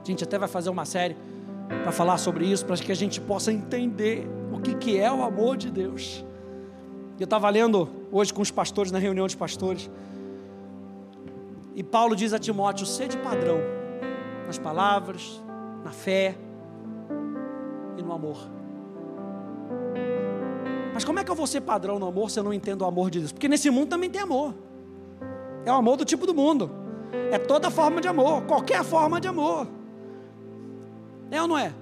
A 0.01 0.05
gente 0.05 0.23
até 0.23 0.39
vai 0.39 0.47
fazer 0.47 0.69
uma 0.69 0.85
série 0.85 1.15
para 1.81 1.91
falar 1.91 2.17
sobre 2.17 2.45
isso, 2.45 2.65
para 2.65 2.77
que 2.77 2.91
a 2.91 2.95
gente 2.95 3.19
possa 3.19 3.51
entender 3.51 4.27
o 4.51 4.59
que, 4.59 4.75
que 4.75 4.99
é 4.99 5.11
o 5.11 5.23
amor 5.23 5.57
de 5.57 5.71
Deus. 5.71 6.23
Eu 7.19 7.25
estava 7.25 7.49
lendo 7.49 7.89
hoje 8.11 8.33
com 8.33 8.41
os 8.41 8.51
pastores, 8.51 8.91
na 8.91 8.99
reunião 8.99 9.27
de 9.27 9.35
pastores, 9.37 9.89
e 11.75 11.83
Paulo 11.83 12.15
diz 12.15 12.33
a 12.33 12.39
Timóteo: 12.39 12.85
sede 12.85 13.17
padrão 13.17 13.59
nas 14.45 14.57
palavras, 14.57 15.41
na 15.83 15.91
fé 15.91 16.35
e 17.97 18.03
no 18.03 18.13
amor. 18.13 18.37
Mas 20.93 21.03
como 21.03 21.19
é 21.19 21.23
que 21.23 21.31
eu 21.31 21.35
vou 21.35 21.47
ser 21.47 21.61
padrão 21.61 21.97
no 21.97 22.05
amor 22.05 22.29
se 22.29 22.39
eu 22.39 22.43
não 22.43 22.53
entendo 22.53 22.83
o 22.83 22.85
amor 22.85 23.09
de 23.09 23.19
Deus? 23.19 23.31
Porque 23.31 23.47
nesse 23.47 23.69
mundo 23.71 23.89
também 23.89 24.09
tem 24.09 24.21
amor. 24.21 24.53
É 25.65 25.71
o 25.71 25.75
amor 25.75 25.97
do 25.97 26.05
tipo 26.05 26.27
do 26.27 26.33
mundo. 26.33 26.69
É 27.31 27.39
toda 27.39 27.71
forma 27.71 27.99
de 27.99 28.07
amor, 28.07 28.43
qualquer 28.43 28.83
forma 28.83 29.19
de 29.19 29.27
amor. 29.27 29.67
É 31.33 31.41
ou 31.41 31.47
não 31.47 31.57
é? 31.57 31.73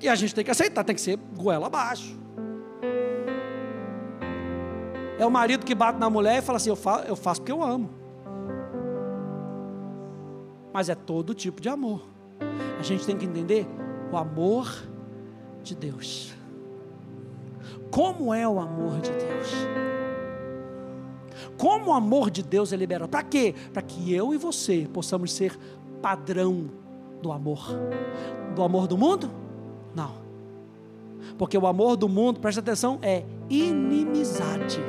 E 0.00 0.08
a, 0.08 0.14
gente 0.16 0.34
tem 0.34 0.44
que 0.44 0.50
aceitar, 0.50 0.82
tem 0.82 0.92
que 0.92 1.00
ser 1.00 1.16
goela 1.36 1.68
abaixo. 1.68 2.18
É 5.16 5.24
o 5.24 5.30
marido 5.30 5.64
que 5.64 5.72
bate 5.72 6.00
na 6.00 6.10
mulher 6.10 6.38
e 6.38 6.42
fala 6.42 6.56
assim: 6.56 6.70
eu 6.70 6.74
faço, 6.74 7.04
eu 7.06 7.14
faço 7.14 7.40
porque 7.40 7.52
eu 7.52 7.62
amo. 7.62 7.90
Mas 10.72 10.88
é 10.88 10.96
todo 10.96 11.32
tipo 11.32 11.60
de 11.60 11.68
amor. 11.68 12.02
A 12.76 12.82
gente 12.82 13.06
tem 13.06 13.16
que 13.16 13.24
entender 13.24 13.68
o 14.10 14.16
amor 14.16 14.68
de 15.62 15.76
Deus. 15.76 16.34
Como 17.88 18.34
é 18.34 18.48
o 18.48 18.58
amor 18.58 19.00
de 19.00 19.12
Deus? 19.12 19.52
Como 21.56 21.90
o 21.90 21.92
amor 21.92 22.30
de 22.32 22.42
Deus 22.42 22.72
é 22.72 22.76
liberado? 22.76 23.08
Para 23.08 23.22
quê? 23.22 23.54
Para 23.72 23.82
que 23.82 24.12
eu 24.12 24.34
e 24.34 24.38
você 24.38 24.88
possamos 24.92 25.32
ser 25.32 25.56
padrão 26.00 26.81
do 27.22 27.32
amor. 27.32 27.68
Do 28.54 28.62
amor 28.62 28.86
do 28.86 28.98
mundo? 28.98 29.30
Não. 29.94 30.12
Porque 31.38 31.56
o 31.56 31.66
amor 31.66 31.96
do 31.96 32.08
mundo, 32.08 32.40
presta 32.40 32.60
atenção, 32.60 32.98
é 33.00 33.24
inimizade 33.48 34.80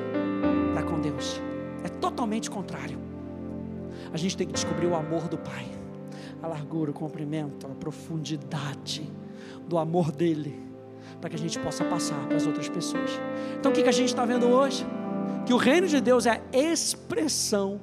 para 0.74 0.84
com 0.84 1.00
Deus. 1.00 1.40
É 1.84 1.88
totalmente 1.88 2.50
contrário. 2.50 2.98
A 4.12 4.18
gente 4.18 4.36
tem 4.36 4.48
que 4.48 4.54
descobrir 4.54 4.88
o 4.88 4.96
amor 4.96 5.28
do 5.28 5.38
Pai, 5.38 5.66
a 6.42 6.48
largura, 6.48 6.92
o 6.92 6.94
comprimento, 6.94 7.66
a 7.68 7.70
profundidade 7.70 9.10
do 9.68 9.78
amor 9.78 10.12
dele 10.12 10.74
para 11.24 11.30
que 11.30 11.38
a 11.38 11.40
gente 11.40 11.58
possa 11.60 11.86
passar 11.86 12.28
para 12.28 12.36
as 12.36 12.46
outras 12.46 12.68
pessoas. 12.68 13.12
Então 13.58 13.72
o 13.72 13.74
que, 13.74 13.82
que 13.82 13.88
a 13.88 13.94
gente 13.94 14.10
está 14.10 14.26
vendo 14.26 14.46
hoje? 14.46 14.86
Que 15.46 15.54
o 15.54 15.58
reino 15.58 15.88
de 15.88 16.02
Deus 16.02 16.26
é 16.26 16.32
a 16.32 16.58
expressão 16.58 17.80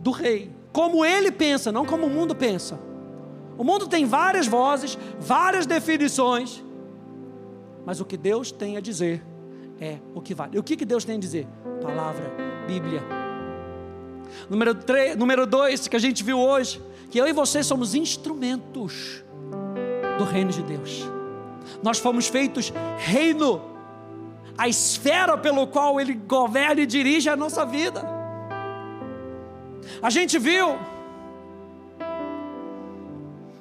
do 0.00 0.10
rei, 0.10 0.50
como 0.72 1.04
ele 1.04 1.30
pensa, 1.30 1.70
não 1.70 1.86
como 1.86 2.06
o 2.06 2.10
mundo 2.10 2.34
pensa. 2.34 2.80
O 3.60 3.64
mundo 3.64 3.86
tem 3.86 4.06
várias 4.06 4.46
vozes, 4.46 4.96
várias 5.18 5.66
definições, 5.66 6.64
mas 7.84 8.00
o 8.00 8.06
que 8.06 8.16
Deus 8.16 8.50
tem 8.50 8.78
a 8.78 8.80
dizer 8.80 9.22
é 9.78 9.98
o 10.14 10.22
que 10.22 10.34
vale. 10.34 10.56
E 10.56 10.58
o 10.58 10.62
que, 10.62 10.78
que 10.78 10.84
Deus 10.86 11.04
tem 11.04 11.16
a 11.16 11.18
dizer? 11.18 11.46
Palavra, 11.82 12.32
Bíblia. 12.66 13.02
Número 14.48 14.74
3, 14.74 15.14
número 15.14 15.46
2 15.46 15.88
que 15.88 15.96
a 15.96 15.98
gente 15.98 16.24
viu 16.24 16.38
hoje, 16.38 16.80
que 17.10 17.20
eu 17.20 17.28
e 17.28 17.34
você 17.34 17.62
somos 17.62 17.94
instrumentos 17.94 19.22
do 20.16 20.24
reino 20.24 20.50
de 20.50 20.62
Deus. 20.62 21.04
Nós 21.82 21.98
fomos 21.98 22.28
feitos 22.28 22.72
reino, 22.96 23.60
a 24.56 24.68
esfera 24.68 25.36
pelo 25.36 25.66
qual 25.66 26.00
Ele 26.00 26.14
governa 26.14 26.80
e 26.80 26.86
dirige 26.86 27.28
a 27.28 27.36
nossa 27.36 27.66
vida. 27.66 28.08
A 30.00 30.08
gente 30.08 30.38
viu 30.38 30.78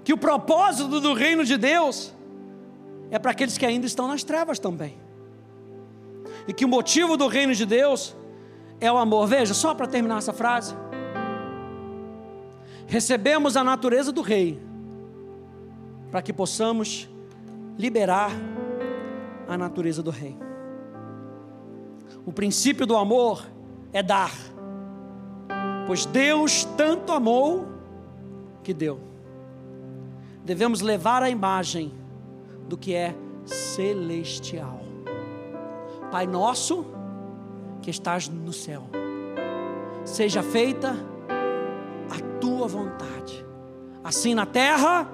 que 0.09 0.13
o 0.13 0.17
propósito 0.17 0.99
do 0.99 1.13
reino 1.13 1.45
de 1.45 1.55
Deus 1.55 2.11
é 3.11 3.19
para 3.19 3.29
aqueles 3.29 3.59
que 3.59 3.63
ainda 3.63 3.85
estão 3.85 4.07
nas 4.07 4.23
trevas 4.23 4.57
também. 4.57 4.97
E 6.47 6.51
que 6.51 6.65
o 6.65 6.67
motivo 6.67 7.15
do 7.15 7.27
reino 7.27 7.53
de 7.53 7.63
Deus 7.63 8.15
é 8.81 8.91
o 8.91 8.97
amor. 8.97 9.27
Veja, 9.27 9.53
só 9.53 9.75
para 9.75 9.85
terminar 9.85 10.17
essa 10.17 10.33
frase. 10.33 10.75
Recebemos 12.87 13.55
a 13.55 13.63
natureza 13.63 14.11
do 14.11 14.23
rei 14.23 14.59
para 16.09 16.23
que 16.23 16.33
possamos 16.33 17.07
liberar 17.77 18.31
a 19.47 19.55
natureza 19.59 20.01
do 20.01 20.09
rei. 20.09 20.35
O 22.25 22.33
princípio 22.33 22.87
do 22.87 22.97
amor 22.97 23.45
é 23.93 24.01
dar, 24.01 24.33
pois 25.85 26.03
Deus 26.07 26.63
tanto 26.75 27.11
amou 27.11 27.67
que 28.63 28.73
deu. 28.73 29.08
Devemos 30.49 30.81
levar 30.81 31.21
a 31.21 31.29
imagem 31.29 31.91
do 32.67 32.75
que 32.75 32.95
é 32.95 33.13
celestial. 33.45 34.81
Pai 36.11 36.25
nosso 36.25 36.87
que 37.83 37.91
estás 37.91 38.27
no 38.27 38.51
céu, 38.51 38.89
seja 40.03 40.41
feita 40.41 40.95
a 42.09 42.39
tua 42.39 42.67
vontade, 42.67 43.45
assim 44.03 44.33
na 44.33 44.47
terra 44.47 45.07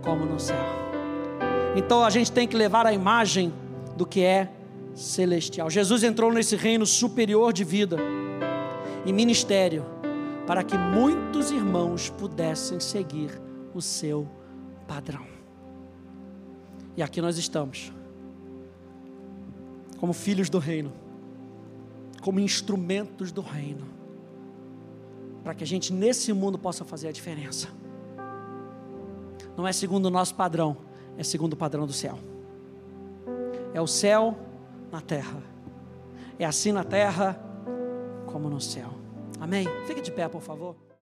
como 0.00 0.24
no 0.24 0.38
céu. 0.38 0.64
Então 1.74 2.04
a 2.04 2.08
gente 2.08 2.30
tem 2.30 2.46
que 2.46 2.56
levar 2.56 2.86
a 2.86 2.92
imagem 2.92 3.52
do 3.96 4.06
que 4.06 4.22
é 4.22 4.48
celestial. 4.94 5.68
Jesus 5.68 6.04
entrou 6.04 6.32
nesse 6.32 6.54
reino 6.54 6.86
superior 6.86 7.52
de 7.52 7.64
vida 7.64 7.96
e 9.04 9.12
ministério 9.12 9.84
para 10.46 10.62
que 10.62 10.78
muitos 10.78 11.50
irmãos 11.50 12.10
pudessem 12.10 12.78
seguir 12.78 13.42
o 13.74 13.82
seu 13.82 14.26
padrão. 14.86 15.26
E 16.96 17.02
aqui 17.02 17.20
nós 17.20 17.36
estamos, 17.36 17.92
como 19.98 20.12
filhos 20.12 20.48
do 20.48 20.58
reino, 20.58 20.92
como 22.22 22.38
instrumentos 22.40 23.32
do 23.32 23.40
reino, 23.40 23.86
para 25.42 25.54
que 25.54 25.64
a 25.64 25.66
gente 25.66 25.92
nesse 25.92 26.32
mundo 26.32 26.58
possa 26.58 26.84
fazer 26.84 27.08
a 27.08 27.12
diferença. 27.12 27.68
Não 29.56 29.66
é 29.66 29.72
segundo 29.72 30.06
o 30.06 30.10
nosso 30.10 30.34
padrão, 30.34 30.76
é 31.18 31.22
segundo 31.22 31.52
o 31.52 31.56
padrão 31.56 31.86
do 31.86 31.92
céu. 31.92 32.18
É 33.74 33.80
o 33.80 33.86
céu 33.86 34.38
na 34.90 35.00
terra. 35.00 35.42
É 36.38 36.44
assim 36.44 36.72
na 36.72 36.84
terra 36.84 37.38
como 38.26 38.48
no 38.48 38.60
céu. 38.60 38.90
Amém? 39.40 39.66
Fique 39.86 40.00
de 40.00 40.10
pé, 40.10 40.28
por 40.28 40.40
favor. 40.40 40.76